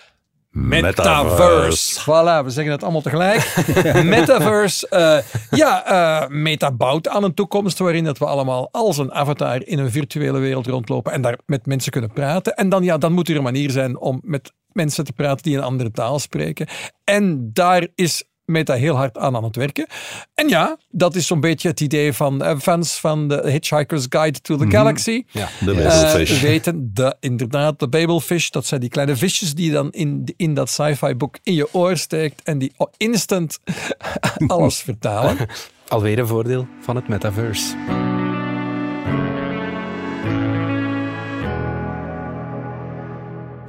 Metaverse. 0.54 2.02
Voilà, 2.02 2.44
we 2.44 2.50
zeggen 2.50 2.72
het 2.72 2.84
allemaal 2.84 3.02
tegelijk. 3.02 3.54
Metaverse. 4.04 4.88
Uh, 4.92 5.60
ja, 5.60 5.92
uh, 5.92 6.28
Meta 6.28 6.72
bouwt 6.72 7.08
aan 7.08 7.24
een 7.24 7.34
toekomst 7.34 7.80
waarin 7.80 8.04
dat 8.04 8.18
we 8.18 8.26
allemaal 8.26 8.70
als 8.72 8.98
een 8.98 9.14
avatar 9.14 9.66
in 9.66 9.80
een 9.80 9.92
virtuele 9.92 10.40
wereld 10.40 10.68
rondlopen 10.68 11.12
en 11.12 11.22
daar 11.22 11.38
met 11.46 11.66
mensen 11.66 11.92
kunnen 11.92 12.14
praten. 12.14 12.56
En 12.56 12.70
dan, 12.70 12.84
ja, 12.84 12.98
dan 12.98 13.14
moet 13.14 13.30
er 13.30 13.36
een 13.36 13.44
manier 13.44 13.72
zijn 13.72 13.98
om 13.98 14.20
met 14.24 14.54
mensen 14.72 15.04
te 15.04 15.14
praten 15.14 15.44
die 15.44 15.58
een 15.58 15.64
andere 15.64 15.92
taal 15.92 16.20
spreken. 16.20 16.68
En 17.04 17.50
daar 17.54 17.88
is 17.96 18.24
met 18.46 18.66
dat 18.66 18.78
heel 18.78 18.96
hard 18.96 19.18
aan 19.18 19.36
aan 19.36 19.44
het 19.44 19.56
werken. 19.56 19.88
En 20.34 20.48
ja, 20.50 20.78
dat 20.90 21.16
is 21.16 21.28
zo'n 21.28 21.40
beetje 21.40 21.68
het 21.68 21.80
idee 21.80 22.14
van 22.14 22.44
eh, 22.44 22.58
fans 22.60 23.00
van 23.00 23.28
de 23.28 23.42
Hitchhiker's 23.50 24.06
Guide 24.10 24.42
to 24.42 24.56
the 24.58 24.70
Galaxy. 24.70 25.24
Ja. 25.32 25.48
De 25.60 25.72
Eh, 25.72 25.78
Babelfish. 25.84 26.42
weten, 26.42 26.92
de, 26.94 27.16
inderdaad, 27.20 27.80
de 27.80 27.88
Babelfish, 27.88 28.50
dat 28.50 28.66
zijn 28.66 28.82
die 28.82 28.90
kleine 28.90 29.16
visjes 29.16 29.54
die 29.56 29.66
je 29.66 29.72
dan 29.72 29.92
in, 29.92 30.34
in 30.38 30.54
dat 30.54 30.70
sci-fi 30.70 31.16
boek 31.16 31.38
in 31.44 31.54
je 31.54 31.74
oor 31.74 31.98
steekt 31.98 32.42
en 32.44 32.58
die 32.58 32.74
instant 32.98 33.60
alles 34.48 34.82
vertalen. 34.82 35.38
Alweer 35.88 36.20
een 36.20 36.28
voordeel 36.28 36.68
van 36.82 36.96
het 36.96 37.08
metaverse. 37.08 38.03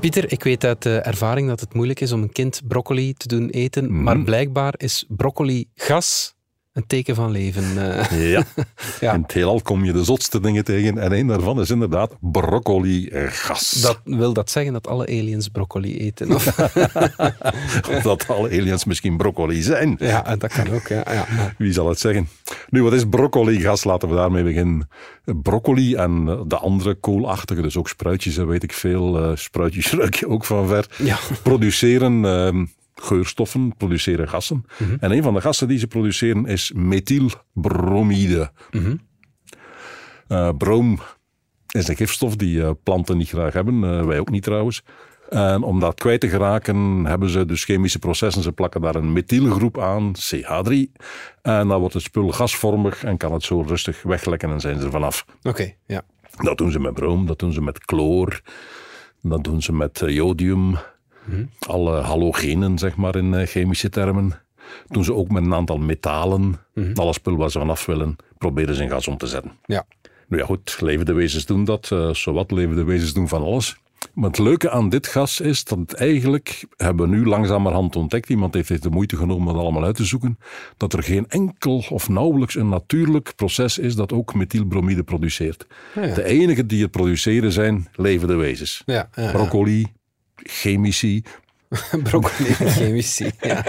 Pieter, 0.05 0.33
ik 0.33 0.43
weet 0.43 0.65
uit 0.65 0.87
eh, 0.87 1.07
ervaring 1.07 1.49
dat 1.49 1.61
het 1.61 1.75
moeilijk 1.75 2.01
is 2.01 2.13
om 2.13 2.23
een 2.23 2.33
kind 2.33 2.61
broccoli 2.69 3.13
te 3.13 3.29
doen 3.29 3.49
eten, 3.49 4.03
maar 4.03 4.23
blijkbaar 4.23 4.75
is 4.77 5.05
broccoli 5.09 5.69
gas 5.75 6.35
een 6.75 6.87
teken 6.87 7.15
van 7.15 7.31
leven. 7.31 7.65
eh. 7.99 8.31
Ja. 8.31 8.43
Ja. 9.01 9.13
In 9.13 9.23
het 9.23 9.33
heelal 9.33 9.61
kom 9.61 9.85
je 9.85 9.93
de 9.93 10.05
zotste 10.05 10.41
dingen 10.41 10.65
tegen. 10.65 10.99
En 10.99 11.13
een 11.13 11.27
daarvan 11.27 11.61
is 11.61 11.71
inderdaad 11.71 12.13
broccoli-gas. 12.21 13.71
dat, 13.71 14.01
wil 14.05 14.33
dat 14.33 14.51
zeggen 14.51 14.73
dat 14.73 14.87
alle 14.87 15.07
aliens 15.07 15.49
broccoli 15.49 15.99
eten? 15.99 16.35
Of? 16.35 16.45
dat 18.03 18.29
alle 18.29 18.49
aliens 18.49 18.85
misschien 18.85 19.17
broccoli 19.17 19.63
zijn. 19.63 19.97
ja, 19.99 20.37
dat 20.37 20.53
kan 20.53 20.71
ook. 20.71 20.89
Ja, 20.89 21.03
ja. 21.07 21.27
Wie 21.59 21.73
zal 21.73 21.89
het 21.89 21.99
zeggen? 21.99 22.29
Nu, 22.71 22.83
wat 22.83 22.93
is 22.93 23.05
broccoli-gas? 23.09 23.85
Laten 23.85 24.09
we 24.09 24.15
daarmee 24.15 24.43
beginnen. 24.45 24.89
Broccoli 25.43 25.95
en 25.95 26.25
eh, 26.29 26.41
de 26.47 26.57
andere 26.59 26.95
koolachtige, 26.95 27.63
dus 27.63 27.77
ook 27.77 27.89
spruitjes, 27.89 28.37
en 28.37 28.47
weet 28.47 28.63
ik 28.63 28.73
veel. 28.73 29.23
eh, 29.23 29.31
spruitjes 29.37 29.93
ruik 30.01 30.15
je 30.15 30.29
ook 30.29 30.45
van 30.45 30.67
ver. 30.69 30.87
Ja. 30.99 31.19
Produceren 31.43 32.25
ehm, 32.25 32.65
geurstoffen, 32.95 33.77
produceren 33.77 34.29
gassen. 34.29 34.65
En 35.01 35.11
een 35.11 35.23
van 35.23 35.35
de 35.35 35.41
gassen 35.41 35.69
die 35.69 35.79
ze 35.79 35.87
produceren 35.87 36.47
is 36.47 36.73
methylbromide. 36.75 38.51
Broom 40.59 40.99
is 41.75 41.89
een 41.89 41.97
gifstof 41.97 42.37
die 42.37 42.63
eh, 42.63 42.71
planten 42.83 43.17
niet 43.17 43.29
graag 43.29 43.53
hebben, 43.53 43.85
eh, 43.85 44.07
wij 44.07 44.19
ook 44.19 44.31
niet 44.31 44.43
trouwens. 44.43 44.83
En 45.29 45.63
om 45.63 45.81
dat 45.81 45.95
kwijt 45.95 46.21
te 46.21 46.29
geraken, 46.29 47.05
hebben 47.05 47.29
ze 47.29 47.47
dus 47.47 47.65
chemische 47.65 47.99
processen. 47.99 48.43
Ze 48.43 48.53
plakken 48.53 48.81
daar 48.81 48.95
een 48.95 49.13
methylgroep 49.13 49.79
aan, 49.79 50.13
CH3. 50.13 50.93
En 51.43 51.69
dan 51.69 51.81
wordt 51.81 51.95
het 51.95 52.03
spul 52.03 52.29
gasvormig 52.29 53.05
en 53.05 53.17
kan 53.17 53.33
het 53.33 53.43
zo 53.43 53.61
rustig 53.61 54.03
weglekken 54.03 54.51
en 54.51 54.61
zijn 54.61 54.79
ze 54.79 54.85
er 54.85 54.91
vanaf. 54.91 55.27
Oké, 55.43 55.75
ja. 55.87 56.03
Dat 56.43 56.59
doen 56.59 56.71
ze 56.71 56.81
met 56.81 56.95
broom, 56.95 57.27
dat 57.27 57.39
doen 57.39 57.53
ze 57.53 57.61
met 57.61 57.79
chloor, 57.85 58.41
dat 59.23 59.45
doen 59.45 59.63
ze 59.63 59.73
met 59.73 60.03
eh, 60.03 60.15
jodium. 61.27 61.51
Alle 61.59 62.01
halogenen, 62.01 62.79
zeg 62.79 62.97
maar, 62.97 63.17
in 63.17 63.35
eh, 63.35 63.47
chemische 63.47 63.89
termen. 63.89 64.33
Doen 64.89 65.05
ze 65.05 65.15
ook 65.15 65.31
met 65.31 65.45
een 65.45 65.55
aantal 65.55 65.79
metalen. 65.79 66.55
Alle 66.95 67.13
spul 67.13 67.37
waar 67.37 67.51
ze 67.51 67.59
vanaf 67.59 67.87
willen, 67.87 68.17
proberen 68.39 68.75
ze 68.75 68.83
in 68.83 68.89
gas 68.89 69.09
om 69.09 69.17
te 69.17 69.27
zetten. 69.27 69.53
ja. 69.67 69.85
Nu 70.29 70.39
ja, 70.39 70.45
goed, 70.45 70.77
levende 70.81 71.13
wezens 71.13 71.47
doen 71.47 71.65
dat. 71.65 71.91
eh 71.93 72.11
zowat 72.15 72.51
levende 72.51 72.85
wezens 72.85 73.13
doen 73.13 73.29
van 73.29 73.43
alles. 73.43 73.77
Maar 74.15 74.29
het 74.31 74.39
leuke 74.39 74.71
aan 74.71 74.89
dit 74.89 75.07
gas 75.07 75.41
is 75.41 75.65
dat 75.65 75.79
het 75.79 75.95
eigenlijk, 75.95 76.67
hebben 76.77 77.11
we 77.11 77.17
nu 77.17 77.27
langzamerhand 77.27 77.97
ontdekt, 77.97 78.29
iemand 78.29 78.55
heeft 78.55 78.83
de 78.83 78.91
moeite 78.91 79.17
genomen 79.17 79.43
om 79.43 79.49
het 79.49 79.57
allemaal 79.57 79.85
uit 79.85 79.97
te 79.97 80.05
zoeken, 80.05 80.39
dat 80.77 80.93
er 80.93 81.03
geen 81.03 81.29
enkel 81.29 81.85
of 81.91 82.09
nauwelijks 82.09 82.55
een 82.55 82.69
natuurlijk 82.69 83.33
proces 83.37 83.79
is 83.79 83.95
dat 83.95 84.13
ook 84.13 84.35
methylbromide 84.35 85.03
produceert. 85.03 85.67
ja. 85.95 86.15
De 86.15 86.25
enige 86.25 86.67
die 86.67 86.83
het 86.83 86.91
produceren 86.91 87.53
zijn 87.53 87.89
levende 87.93 88.35
wezens. 88.35 88.83
Ja. 88.87 89.09
Broccoli, 89.15 89.93
chemici, 90.51 91.23
broccoli 92.03 92.55
en 92.59 92.71
chemici. 92.71 93.31
Ja. 93.41 93.65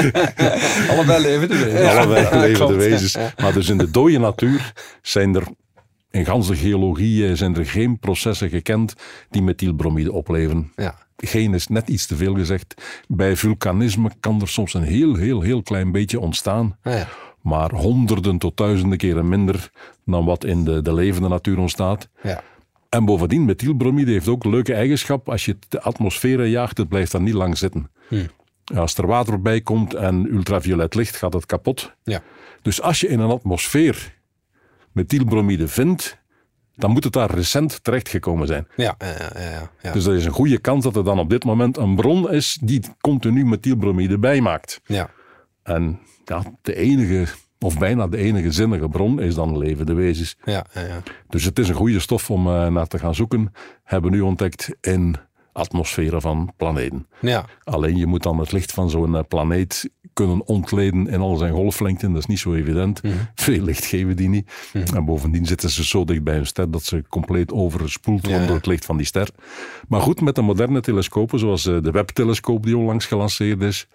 Allebei 0.90 1.20
levende 1.20 1.56
wezens. 1.56 1.96
allebei 1.96 2.22
ja, 2.22 2.30
levende 2.30 2.52
klopt. 2.52 2.76
wezens. 2.76 3.16
Maar 3.36 3.52
dus 3.52 3.68
in 3.68 3.78
de 3.78 3.90
dode 3.90 4.18
natuur 4.18 4.72
zijn 5.02 5.34
er 5.34 5.42
in 6.10 6.24
ganse 6.24 6.56
geologie 6.56 7.36
zijn 7.36 7.56
er 7.56 7.66
geen 7.66 7.98
processen 7.98 8.48
gekend 8.48 8.94
die 9.30 9.42
methylbromide 9.42 10.12
opleveren. 10.12 10.72
Ja. 10.76 10.98
Geen 11.16 11.54
is 11.54 11.66
net 11.66 11.88
iets 11.88 12.06
te 12.06 12.16
veel 12.16 12.34
gezegd. 12.34 12.74
Bij 13.08 13.36
vulkanisme 13.36 14.10
kan 14.20 14.40
er 14.40 14.48
soms 14.48 14.74
een 14.74 14.82
heel, 14.82 15.14
heel, 15.14 15.40
heel 15.40 15.62
klein 15.62 15.92
beetje 15.92 16.20
ontstaan. 16.20 16.76
Ah, 16.82 16.92
ja. 16.92 17.08
Maar 17.40 17.70
honderden 17.72 18.38
tot 18.38 18.56
duizenden 18.56 18.98
keren 18.98 19.28
minder 19.28 19.70
dan 20.04 20.24
wat 20.24 20.44
in 20.44 20.64
de, 20.64 20.82
de 20.82 20.94
levende 20.94 21.28
natuur 21.28 21.58
ontstaat. 21.58 22.08
Ja. 22.22 22.42
En 22.90 23.04
bovendien, 23.04 23.44
methylbromide 23.44 24.10
heeft 24.10 24.28
ook 24.28 24.44
een 24.44 24.50
leuke 24.50 24.74
eigenschap. 24.74 25.28
Als 25.28 25.44
je 25.44 25.56
de 25.68 25.80
atmosfeer 25.80 26.46
jaagt, 26.46 26.78
het 26.78 26.88
blijft 26.88 27.12
daar 27.12 27.20
niet 27.20 27.34
lang 27.34 27.58
zitten. 27.58 27.90
Als 28.74 28.94
er 28.94 29.06
water 29.06 29.42
bij 29.42 29.60
komt 29.60 29.94
en 29.94 30.26
ultraviolet 30.32 30.94
licht, 30.94 31.16
gaat 31.16 31.32
het 31.32 31.46
kapot. 31.46 31.94
Ja. 32.02 32.22
Dus 32.62 32.82
als 32.82 33.00
je 33.00 33.08
in 33.08 33.20
een 33.20 33.30
atmosfeer 33.30 34.18
methylbromide 34.92 35.68
vindt, 35.68 36.18
dan 36.74 36.90
moet 36.90 37.04
het 37.04 37.12
daar 37.12 37.30
recent 37.30 37.84
terechtgekomen 37.84 38.46
zijn. 38.46 38.66
Ja, 38.76 38.94
ja, 38.98 39.40
ja, 39.40 39.70
ja. 39.82 39.92
Dus 39.92 40.06
er 40.06 40.14
is 40.14 40.24
een 40.24 40.32
goede 40.32 40.58
kans 40.58 40.84
dat 40.84 40.96
er 40.96 41.04
dan 41.04 41.18
op 41.18 41.30
dit 41.30 41.44
moment 41.44 41.76
een 41.76 41.94
bron 41.94 42.30
is 42.30 42.58
die 42.62 42.82
continu 43.00 43.44
methylbromide 43.44 44.18
bijmaakt. 44.18 44.80
ja. 44.86 45.10
En 45.62 46.00
ja, 46.24 46.42
de 46.62 46.74
enige, 46.74 47.26
of 47.64 47.78
bijna 47.78 48.06
de 48.08 48.16
enige 48.16 48.52
zinnige 48.52 48.88
bron 48.88 49.20
is 49.20 49.34
dan 49.34 49.58
levende 49.58 49.94
wezens. 49.94 50.36
Ja, 50.44 50.66
ja, 50.74 50.80
ja. 50.80 51.02
Dus 51.28 51.44
het 51.44 51.58
is 51.58 51.68
een 51.68 51.74
goede 51.74 52.00
stof 52.00 52.30
om 52.30 52.46
eh, 52.46 52.66
naar 52.66 52.86
te 52.86 52.98
gaan 52.98 53.14
zoeken. 53.14 53.52
Hebben 53.84 54.10
we 54.10 54.16
nu 54.16 54.22
ontdekt 54.22 54.70
in 54.80 55.16
atmosferen 55.52 56.20
van 56.20 56.52
planeten. 56.56 57.06
ja. 57.20 57.44
Alleen 57.64 57.96
je 57.96 58.06
moet 58.06 58.22
dan 58.22 58.38
het 58.38 58.52
licht 58.52 58.72
van 58.72 58.90
zo'n 58.90 59.16
eh, 59.16 59.22
planeet 59.28 59.90
kunnen 60.12 60.46
ontleden 60.46 61.08
in 61.08 61.20
al 61.20 61.36
zijn 61.36 61.52
golflengten. 61.52 62.10
Dat 62.12 62.20
is 62.20 62.26
niet 62.26 62.38
zo 62.38 62.54
evident. 62.54 63.00
Veel 63.34 63.62
licht 63.62 63.84
geven 63.84 64.16
die 64.16 64.28
niet. 64.28 64.50
En 64.94 65.04
bovendien 65.04 65.46
zitten 65.46 65.70
ze 65.70 65.84
zo 65.84 66.04
dicht 66.04 66.22
bij 66.22 66.36
een 66.38 66.46
ster 66.46 66.70
dat 66.70 66.82
ze 66.82 67.04
compleet 67.08 67.52
overspoeld 67.52 68.20
worden 68.22 68.40
Ja. 68.40 68.46
door 68.46 68.56
het 68.56 68.66
licht 68.66 68.84
van 68.84 68.96
die 68.96 69.06
ster. 69.06 69.28
Maar 69.88 70.00
goed, 70.00 70.20
met 70.20 70.34
de 70.34 70.42
moderne 70.42 70.80
telescopen, 70.80 71.38
zoals 71.38 71.66
eh, 71.66 71.82
de 71.82 71.90
Webb-telescoop 71.90 72.64
die 72.64 72.76
onlangs 72.76 73.06
gelanceerd 73.06 73.62
is, 73.62 73.86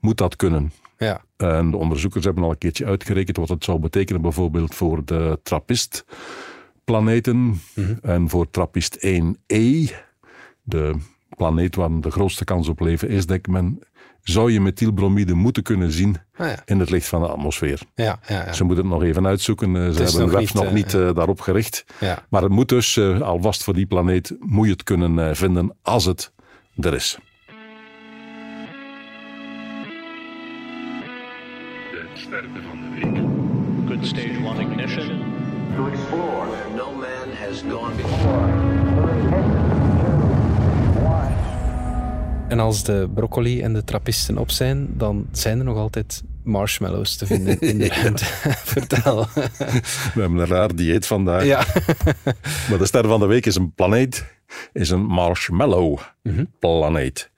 moet 0.00 0.16
dat 0.18 0.36
kunnen. 0.36 0.72
Ja. 1.02 1.24
En 1.36 1.70
de 1.70 1.76
onderzoekers 1.76 2.24
hebben 2.24 2.44
al 2.44 2.50
een 2.50 2.58
keertje 2.58 2.86
uitgerekend 2.86 3.36
wat 3.36 3.48
het 3.48 3.64
zou 3.64 3.78
betekenen 3.78 4.22
bijvoorbeeld 4.22 4.74
voor 4.74 5.04
de 5.04 5.38
Trappist-planeten 5.42 7.60
en 8.02 8.28
voor 8.28 8.50
Trappist 8.50 8.96
1e, 9.06 9.90
de 10.62 10.94
planeet 11.36 11.74
waar 11.74 12.00
de 12.00 12.10
grootste 12.10 12.44
kans 12.44 12.68
op 12.68 12.80
leven 12.80 13.08
is, 13.08 13.26
denkt 13.26 13.46
men, 13.48 13.78
zou 14.22 14.52
je 14.52 14.60
methylbromide 14.60 15.34
moeten 15.34 15.62
kunnen 15.62 15.92
zien 15.92 16.16
Ah, 16.36 16.46
ja. 16.46 16.62
in 16.64 16.80
het 16.80 16.90
licht 16.90 17.06
van 17.06 17.20
de 17.22 17.28
atmosfeer. 17.28 17.80
Ja, 17.94 18.18
ja, 18.28 18.44
ja. 18.44 18.52
Ze 18.52 18.64
moeten 18.64 18.84
het 18.84 18.94
nog 18.94 19.02
even 19.02 19.26
uitzoeken. 19.26 19.76
eh, 19.76 19.90
Ze 19.90 20.02
hebben 20.02 20.20
nog 20.20 20.30
Webs 20.30 20.52
nog 20.52 20.64
eh, 20.64 20.72
niet 20.72 20.94
eh, 20.94 21.14
daarop 21.14 21.40
gericht. 21.40 21.84
Maar 22.28 22.42
het 22.42 22.52
moet 22.52 22.68
dus 22.68 22.96
eh, 22.96 23.20
alvast 23.20 23.64
voor 23.64 23.74
die 23.74 23.86
planeet, 23.86 24.36
moet 24.38 24.66
je 24.66 24.72
het 24.72 24.82
kunnen 24.82 25.18
eh, 25.28 25.34
vinden 25.34 25.76
als 25.82 26.04
het 26.04 26.32
er 26.76 26.94
is. 26.94 27.18
Stage 34.04 34.38
one 34.44 34.60
ignition. 34.60 35.08
to 35.76 35.86
explore 35.86 36.46
where 36.48 36.68
no 36.76 36.92
man 36.92 37.30
has 37.32 37.62
gone 37.62 37.94
before. 37.96 38.50
En 42.48 42.58
als 42.58 42.84
de 42.84 43.10
broccoli 43.14 43.62
en 43.62 43.72
de 43.72 43.84
trappisten 43.84 44.38
op 44.38 44.50
zijn, 44.50 44.88
dan 44.96 45.26
zijn 45.32 45.58
er 45.58 45.64
nog 45.64 45.76
altijd 45.76 46.22
marshmallows 46.44 47.16
te 47.16 47.26
vinden 47.26 47.60
in 47.60 47.78
de 47.78 47.88
ruimte. 48.02 48.24
Vertel. 48.74 49.26
We 49.34 49.50
hebben 50.14 50.38
een 50.38 50.46
raar 50.46 50.74
dieet 50.74 51.06
vandaag. 51.06 51.44
Ja. 51.44 51.64
Maar 52.68 52.78
de 52.78 52.86
ster 52.86 53.08
van 53.08 53.20
de 53.20 53.26
week 53.26 53.46
is 53.46 53.54
een 53.54 53.72
planeet, 53.74 54.24
is 54.72 54.90
een 54.90 55.04
marshmallow 55.04 55.98
planeet. 56.58 57.30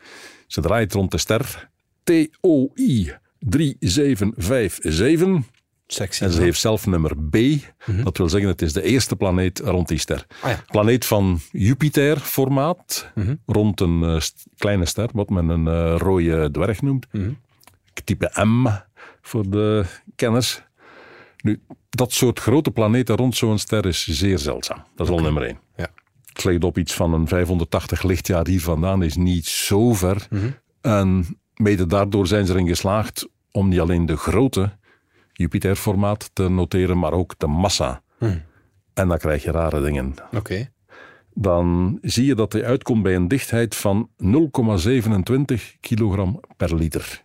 Ze 0.47 0.61
draait 0.61 0.93
rond 0.93 1.11
de 1.11 1.19
ster 1.19 1.69
TOI 2.05 3.17
3757 3.39 5.53
Sexy. 5.95 6.25
en 6.25 6.33
ze 6.33 6.41
heeft 6.41 6.61
zelf 6.61 6.87
nummer 6.87 7.17
B. 7.31 7.37
Dat 8.05 8.17
wil 8.19 8.29
zeggen, 8.29 8.51
het 8.51 8.63
is 8.63 8.73
de 8.73 8.83
eerste 8.83 9.17
planeet 9.17 9.59
rond 9.59 9.89
die 9.89 9.99
ster. 9.99 10.27
Ah 10.41 10.51
ja. 10.51 10.65
Planeet 10.67 11.05
van 11.07 11.41
Jupiter-formaat, 11.53 13.13
rond 13.47 13.81
een 13.81 14.03
eh, 14.03 14.21
kleine 14.57 14.85
ster, 14.85 15.09
wat 15.13 15.29
men 15.29 15.49
een 15.49 15.69
eh, 15.69 15.95
rode 15.99 16.51
dwerg 16.51 16.83
noemt. 16.83 17.07
Type 18.05 18.45
M 18.45 18.69
voor 19.23 19.51
de 19.51 19.85
kenners. 20.17 20.63
Nu, 21.43 21.61
dat 21.91 22.13
soort 22.13 22.41
grote 22.41 22.71
planeten 22.71 23.17
rond 23.17 23.37
zo'n 23.37 23.59
ster 23.59 23.87
is 23.87 24.07
zeer 24.07 24.39
zeldzaam. 24.39 24.83
Dat 24.97 25.07
is 25.07 25.13
al 25.13 25.21
nummer 25.21 25.43
één. 25.43 25.59
Ja. 25.77 25.89
Het 26.33 26.45
ligt 26.45 26.65
op 26.65 26.79
iets 26.79 26.95
van 26.95 27.13
een 27.13 27.29
580 27.29 28.03
lichtjaar 28.03 28.47
hier 28.47 28.61
vandaan, 28.61 29.03
is 29.03 29.17
niet 29.17 29.47
zo 29.47 29.93
ver. 29.93 30.29
En 30.81 31.39
mede 31.55 31.87
daardoor 31.87 32.27
zijn 32.27 32.47
ze 32.47 32.53
erin 32.53 32.69
geslaagd 32.69 33.29
om 33.51 33.69
niet 33.69 33.81
alleen 33.81 34.07
de 34.07 34.17
grote 34.17 34.73
Jupiter-formaat 35.37 36.31
te 36.33 36.49
noteren, 36.49 36.99
maar 36.99 37.13
ook 37.13 37.35
de 37.39 37.47
massa. 37.47 38.03
En 38.95 39.09
dan 39.09 39.19
krijg 39.19 39.43
je 39.43 39.51
rare 39.51 39.83
dingen. 39.83 40.15
Oké. 40.33 40.69
Dan 41.33 41.99
zie 42.03 42.27
je 42.27 42.35
dat 42.35 42.53
hij 42.53 42.65
uitkomt 42.65 43.03
bij 43.03 43.15
een 43.15 43.29
dichtheid 43.29 43.75
van 43.75 44.11
0,27 44.25 45.81
kilogram 45.81 46.41
per 46.57 46.75
liter. 46.75 47.23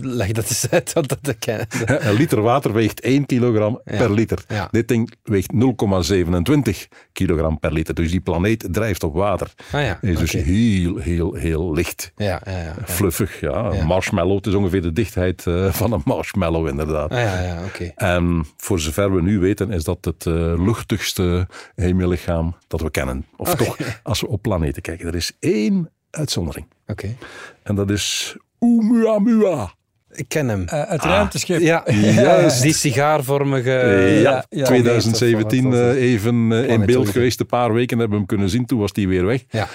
Leg 0.00 0.32
dat 0.32 0.44
eens 0.48 0.70
uit. 0.70 0.92
Want 0.92 1.08
dat 1.08 1.38
ken 1.38 1.66
Een 1.86 2.14
liter 2.14 2.40
water 2.40 2.72
weegt 2.72 3.00
1 3.00 3.26
kilogram 3.26 3.80
Ja. 3.84 3.96
per 3.96 4.12
liter. 4.12 4.44
Ja. 4.48 4.68
Dit 4.70 4.88
ding 4.88 5.12
weegt 5.22 5.52
0,27 5.52 6.88
kilogram 7.12 7.58
per 7.58 7.72
liter. 7.72 7.94
Dus 7.94 8.10
die 8.10 8.20
planeet 8.20 8.66
drijft 8.70 9.02
op 9.02 9.14
water. 9.14 9.52
Ah 9.72 9.82
ja, 9.82 9.98
Is 10.00 10.18
dus 10.18 10.32
heel, 10.32 10.96
heel, 10.96 11.34
heel 11.34 11.72
licht. 11.72 12.12
Ja, 12.16 12.40
ja, 12.44 12.58
ja. 12.58 12.74
Fluffig, 12.84 13.40
ja. 13.40 13.84
Marshmallow. 13.84 14.36
Het 14.36 14.46
is 14.46 14.54
ongeveer 14.54 14.82
de 14.82 14.92
dichtheid 14.92 15.46
eh, 15.46 15.72
van 15.72 15.92
een 15.92 16.02
marshmallow, 16.04 16.66
inderdaad. 16.68 17.10
Ah 17.10 17.18
ja, 17.18 17.40
ja. 17.42 17.60
En 17.94 18.44
voor 18.56 18.80
zover 18.80 19.14
we 19.14 19.22
nu 19.22 19.38
weten, 19.38 19.70
is 19.70 19.84
dat 19.84 20.04
het 20.04 20.26
eh, 20.26 20.34
luchtigste 20.64 21.48
hemellichaam 21.74 22.56
dat 22.68 22.80
we 22.80 22.90
kennen. 22.90 23.26
Of 23.36 23.54
toch, 23.54 23.76
als 24.02 24.20
we 24.20 24.28
op 24.28 24.42
planeten 24.42 24.82
kijken. 24.82 25.06
Er 25.06 25.14
is 25.14 25.32
één 25.40 25.90
uitzondering. 26.10 26.66
Oké. 26.86 27.16
En 27.62 27.74
dat 27.74 27.90
is 27.90 28.36
Oumuamua. 28.58 29.72
Ik 30.14 30.28
ken 30.28 30.48
hem. 30.48 30.64
Eh, 30.64 30.82
het 30.88 31.02
ruimteschip. 31.02 31.60
ja, 31.72 31.82
Juist. 31.92 32.62
die 32.62 32.72
sigaarvormige... 32.72 33.70
ja, 33.70 34.30
ja, 34.30 34.44
ja. 34.50 34.64
2017 34.64 35.66
Of 35.66 35.72
wat 35.72 35.80
was 35.80 35.94
eh, 35.94 36.02
even 36.02 36.52
eh, 36.52 36.68
in 36.68 36.86
beeld 36.86 37.08
geweest. 37.08 37.40
Een 37.40 37.46
paar 37.46 37.72
weken 37.72 37.98
hebben 37.98 38.16
we 38.16 38.24
hem 38.24 38.26
kunnen 38.26 38.50
zien. 38.50 38.66
Toen 38.66 38.78
was 38.78 38.90
hij 38.92 39.08
weer 39.08 39.26
weg. 39.26 39.44
Ja. 39.50 39.68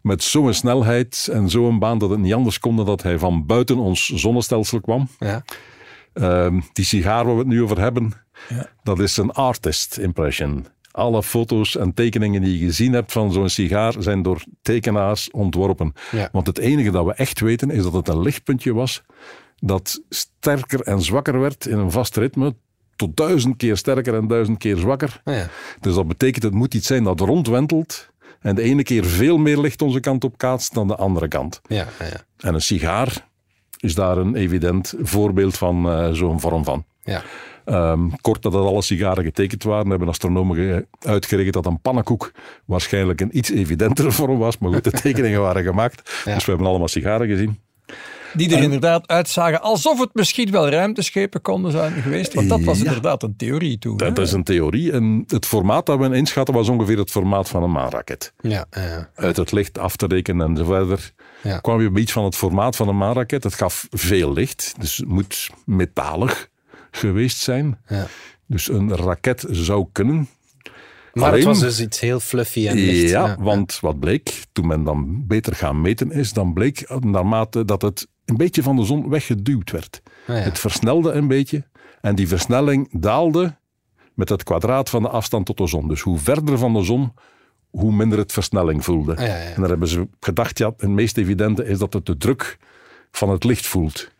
Met 0.00 0.22
zo'n 0.22 0.52
snelheid 0.52 1.28
en 1.32 1.48
zo'n 1.48 1.78
baan 1.78 1.98
dat 1.98 2.10
het 2.10 2.18
niet 2.18 2.34
anders 2.34 2.58
kon 2.58 2.76
dan 2.76 2.86
dat 2.86 3.02
hij 3.02 3.18
van 3.18 3.46
buiten 3.46 3.76
ons 3.76 4.08
zonnestelsel 4.08 4.80
kwam. 4.80 5.08
Ja. 5.18 5.44
Ehm, 6.12 6.60
die 6.72 6.84
sigaar 6.84 7.24
waar 7.24 7.34
we 7.34 7.38
het 7.38 7.48
nu 7.48 7.62
over 7.62 7.80
hebben, 7.80 8.12
dat 8.82 8.98
is 8.98 9.16
een 9.16 9.32
artist 9.32 9.98
impression. 9.98 10.66
Alle 10.90 11.22
foto's 11.22 11.76
en 11.76 11.94
tekeningen 11.94 12.42
die 12.42 12.58
je 12.58 12.66
gezien 12.66 12.92
hebt 12.92 13.12
van 13.12 13.32
zo'n 13.32 13.48
sigaar 13.48 13.94
zijn 13.98 14.22
door 14.22 14.44
tekenaars 14.62 15.30
ontworpen. 15.30 15.92
Ja. 16.10 16.28
Want 16.32 16.46
het 16.46 16.58
enige 16.58 16.90
dat 16.90 17.04
we 17.04 17.14
echt 17.14 17.40
weten 17.40 17.70
is 17.70 17.82
dat 17.82 17.92
het 17.92 18.08
een 18.08 18.20
lichtpuntje 18.20 18.74
was 18.74 19.02
dat 19.60 20.02
sterker 20.08 20.80
en 20.80 21.02
zwakker 21.02 21.40
werd 21.40 21.66
in 21.66 21.78
een 21.78 21.90
vast 21.90 22.16
ritme. 22.16 22.54
Tot 22.96 23.16
duizend 23.16 23.56
keer 23.56 23.76
sterker 23.76 24.14
en 24.14 24.26
duizend 24.26 24.58
keer 24.58 24.76
zwakker. 24.76 25.20
Ah 25.24 25.34
ja. 25.34 25.48
Dus 25.80 25.94
dat 25.94 26.08
betekent, 26.08 26.42
het 26.44 26.54
moet 26.54 26.74
iets 26.74 26.86
zijn 26.86 27.04
dat 27.04 27.20
rondwentelt 27.20 28.08
en 28.40 28.54
de 28.54 28.62
ene 28.62 28.82
keer 28.82 29.04
veel 29.04 29.36
meer 29.38 29.58
licht 29.58 29.82
onze 29.82 30.00
kant 30.00 30.24
op 30.24 30.38
kaatst 30.38 30.74
dan 30.74 30.88
de 30.88 30.96
andere 30.96 31.28
kant. 31.28 31.60
Ja, 31.66 31.86
ja, 31.98 32.04
ja. 32.06 32.24
En 32.38 32.54
een 32.54 32.60
sigaar 32.62 33.28
is 33.80 33.94
daar 33.94 34.18
een 34.18 34.34
evident 34.34 34.94
voorbeeld 35.00 35.56
van 35.56 35.90
eh, 35.90 36.12
zo'n 36.12 36.40
vorm 36.40 36.64
van. 36.64 36.84
ja. 37.04 37.22
Ehm, 37.64 38.08
kort 38.20 38.42
nadat 38.42 38.66
alle 38.66 38.82
sigaren 38.82 39.24
getekend 39.24 39.62
waren, 39.62 39.90
hebben 39.90 40.08
astronomen 40.08 40.56
ge- 40.56 40.86
uitgerekend 41.00 41.54
dat 41.54 41.66
een 41.66 41.80
pannenkoek 41.80 42.32
waarschijnlijk 42.64 43.20
een 43.20 43.36
iets 43.36 43.50
evidentere 43.50 44.12
vorm 44.18 44.38
was. 44.38 44.58
Maar 44.58 44.72
goed, 44.72 44.84
de 44.84 44.90
tekeningen 44.90 45.40
waren 45.40 45.62
gemaakt. 45.64 46.22
Ja. 46.24 46.34
Dus 46.34 46.44
we 46.44 46.50
hebben 46.50 46.68
allemaal 46.68 46.88
sigaren 46.88 47.26
gezien. 47.28 47.60
Die 48.36 48.56
er 48.56 48.62
inderdaad 48.62 49.08
uitzagen 49.08 49.62
alsof 49.62 50.00
het 50.00 50.10
misschien 50.12 50.50
wel 50.50 50.68
ruimteschepen 50.68 51.40
konden 51.42 51.72
zijn 51.72 51.92
geweest. 51.92 52.34
Want 52.34 52.48
dat 52.48 52.60
was 52.60 52.78
Ja. 52.78 52.84
inderdaad 52.84 53.22
een 53.22 53.36
theorie 53.36 53.78
toen. 53.78 53.96
Dat 53.96 54.16
hè? 54.16 54.22
is 54.22 54.32
een 54.32 54.44
theorie. 54.44 54.92
En 54.92 55.24
het 55.26 55.46
formaat 55.46 55.86
dat 55.86 55.98
we 55.98 56.16
inschatten 56.16 56.54
was 56.54 56.68
ongeveer 56.68 56.98
het 56.98 57.10
formaat 57.10 57.48
van 57.48 57.62
een 57.62 57.72
maanraket. 57.72 58.32
Ja, 58.40 58.66
ja. 58.70 59.10
Uit 59.14 59.36
het 59.36 59.52
licht 59.52 59.78
af 59.78 59.96
te 59.96 60.06
rekenen 60.06 60.48
en 60.48 60.56
zo 60.56 60.64
verder. 60.64 61.12
Ja. 61.42 61.58
kwam 61.58 61.80
je 61.80 61.90
bij 61.90 62.02
iets 62.02 62.12
van 62.12 62.24
het 62.24 62.36
formaat 62.36 62.76
van 62.76 62.88
een 62.88 62.96
maanraket. 62.96 63.44
Het 63.44 63.54
gaf 63.54 63.86
veel 63.90 64.32
licht, 64.32 64.74
dus 64.78 64.96
het 64.96 65.08
moet 65.08 65.50
metalig 65.64 66.48
geweest 66.90 67.38
zijn. 67.38 67.78
Ja. 67.88 68.06
Dus 68.46 68.68
een 68.68 68.96
raket 68.96 69.44
zou 69.50 69.86
kunnen. 69.92 70.28
Maar 71.12 71.24
Alleen- 71.24 71.36
het 71.36 71.44
was 71.48 71.60
dus 71.60 71.80
iets 71.80 72.00
heel 72.00 72.20
fluffy 72.20 72.68
en 72.68 72.74
licht. 72.76 73.10
Ja, 73.10 73.36
want 73.40 73.78
wat 73.80 73.98
bleek, 74.00 74.42
toen 74.52 74.66
men 74.66 74.84
dan 74.84 75.26
beter 75.26 75.54
gaan 75.54 75.80
meten 75.80 76.10
is, 76.10 76.32
dan 76.32 76.52
bleek 76.52 76.94
naarmate 77.00 77.64
dat 77.64 77.82
het 77.82 78.06
een 78.26 78.36
beetje 78.36 78.62
van 78.62 78.76
de 78.76 78.84
zon 78.84 79.08
weggeduwd 79.08 79.70
werd. 79.70 80.02
Ah, 80.26 80.36
ja. 80.36 80.42
Het 80.42 80.58
versnelde 80.58 81.12
een 81.12 81.28
beetje 81.28 81.64
en 82.00 82.14
die 82.14 82.28
versnelling 82.28 82.88
daalde 83.00 83.56
met 84.14 84.28
het 84.28 84.42
kwadraat 84.42 84.90
van 84.90 85.02
de 85.02 85.08
afstand 85.08 85.46
tot 85.46 85.56
de 85.56 85.66
zon. 85.66 85.88
Dus 85.88 86.00
hoe 86.00 86.18
verder 86.18 86.58
van 86.58 86.72
de 86.72 86.82
zon, 86.82 87.14
hoe 87.70 87.92
minder 87.92 88.18
het 88.18 88.32
versnelling 88.32 88.84
voelde. 88.84 89.16
Ah, 89.16 89.26
ja. 89.26 89.34
En 89.34 89.60
daar 89.60 89.68
hebben 89.68 89.88
ze 89.88 90.08
gedacht, 90.20 90.58
ja, 90.58 90.72
het 90.76 90.88
meest 90.88 91.16
evidente 91.16 91.64
is 91.64 91.78
dat 91.78 91.92
het 91.92 92.06
de 92.06 92.16
druk 92.16 92.58
van 93.10 93.30
het 93.30 93.44
licht 93.44 93.66
voelt. 93.66 94.14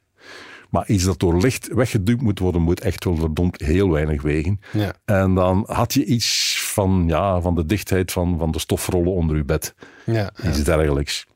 Maar 0.71 0.89
iets 0.89 1.05
dat 1.05 1.19
door 1.19 1.41
licht 1.41 1.69
weggeduwd 1.75 2.21
moet 2.21 2.39
worden, 2.39 2.63
moet 2.63 2.81
echt 2.81 3.05
wel 3.05 3.17
verdomd 3.17 3.61
heel 3.61 3.91
weinig 3.91 4.23
wegen. 4.23 4.61
Ja. 4.73 4.95
En 5.05 5.35
dan 5.35 5.65
had 5.67 5.95
je 5.95 6.05
iets 6.05 6.59
van, 6.63 7.05
ja, 7.07 7.41
van 7.41 7.55
de 7.55 7.67
dichtheid 7.67 8.13
van, 8.13 8.39
van 8.39 8.51
de 8.51 8.59
stofrollen 8.59 9.13
onder 9.13 9.37
je 9.37 9.45
bed. 9.45 9.75
Ja, 10.05 10.13
ja. 10.15 10.49
Iets 10.49 10.65
dergelijks. 10.65 11.27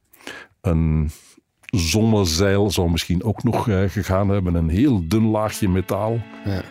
Een 0.61 1.11
zonnezeil 1.71 2.71
zou 2.71 2.91
misschien 2.91 3.25
ook 3.25 3.43
nog 3.43 3.69
eh, 3.69 3.79
gegaan 3.89 4.29
hebben. 4.29 4.55
Een 4.55 4.69
heel 4.69 5.09
dun 5.09 5.27
laagje 5.27 5.69
metaal. 5.69 6.21
Ja. 6.45 6.63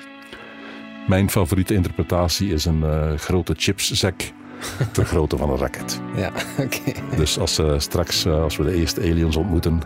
Mijn 1.07 1.29
favoriete 1.29 1.73
interpretatie 1.73 2.53
is 2.53 2.65
een 2.65 2.83
eh, 2.83 3.13
grote 3.13 3.53
chipszak 3.57 4.21
ter 4.93 5.05
grootte 5.05 5.37
van 5.37 5.49
een 5.49 5.57
raket. 5.57 6.01
ja. 6.15 6.31
oké. 6.65 7.15
Dus 7.15 7.39
als, 7.39 7.57
eh, 7.57 7.79
straks, 7.79 8.27
als 8.27 8.57
we 8.57 8.63
de 8.63 8.73
eerste 8.73 9.01
aliens 9.01 9.35
ontmoeten, 9.35 9.79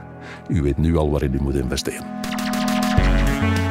u 0.48 0.62
weet 0.62 0.78
nu 0.78 0.98
al 0.98 1.12
waarin 1.12 1.34
u 1.34 1.42
moet 1.42 1.56
investeren. 1.56 2.06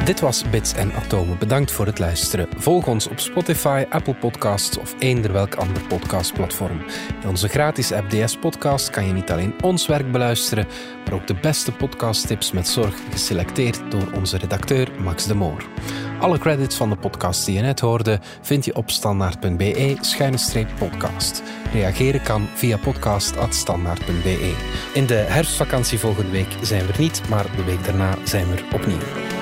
Dit 0.05 0.19
was 0.19 0.49
Bits 0.49 0.73
en 0.73 0.93
Atomen. 0.93 1.37
Bedankt 1.37 1.71
voor 1.71 1.85
het 1.85 1.99
luisteren. 1.99 2.47
Volg 2.57 2.87
ons 2.87 3.07
op 3.07 3.19
Spotify, 3.19 3.85
Apple 3.89 4.15
Podcasts 4.15 4.77
of 4.77 4.95
eender 4.99 5.31
welk 5.31 5.55
ander 5.55 5.83
podcastplatform. 5.83 6.83
In 7.21 7.29
onze 7.29 7.47
gratis 7.47 7.91
app 7.91 8.09
DS 8.09 8.37
Podcast 8.37 8.89
kan 8.89 9.05
je 9.05 9.13
niet 9.13 9.31
alleen 9.31 9.53
ons 9.61 9.87
werk 9.87 10.11
beluisteren, 10.11 10.67
maar 11.05 11.13
ook 11.13 11.27
de 11.27 11.33
beste 11.33 11.71
podcasttips 11.71 12.51
met 12.51 12.67
zorg 12.67 12.95
geselecteerd 13.11 13.91
door 13.91 14.11
onze 14.13 14.37
redacteur 14.37 14.87
Max 14.99 15.27
de 15.27 15.35
Moor. 15.35 15.65
Alle 16.19 16.39
credits 16.39 16.75
van 16.75 16.89
de 16.89 16.95
podcast 16.95 17.45
die 17.45 17.55
je 17.55 17.61
net 17.61 17.79
hoorde 17.79 18.19
vind 18.41 18.65
je 18.65 18.75
op 18.75 18.89
standaard.be-podcast. 18.89 21.43
Reageren 21.73 22.21
kan 22.21 22.47
via 22.53 22.77
podcast.standaard.be. 22.77 24.55
In 24.93 25.05
de 25.05 25.13
herfstvakantie 25.13 25.99
volgende 25.99 26.31
week 26.31 26.57
zijn 26.61 26.85
we 26.85 26.93
er 26.93 26.99
niet, 26.99 27.21
maar 27.29 27.45
de 27.55 27.63
week 27.63 27.83
daarna 27.83 28.15
zijn 28.23 28.49
we 28.49 28.55
er 28.55 28.65
opnieuw. 28.73 29.32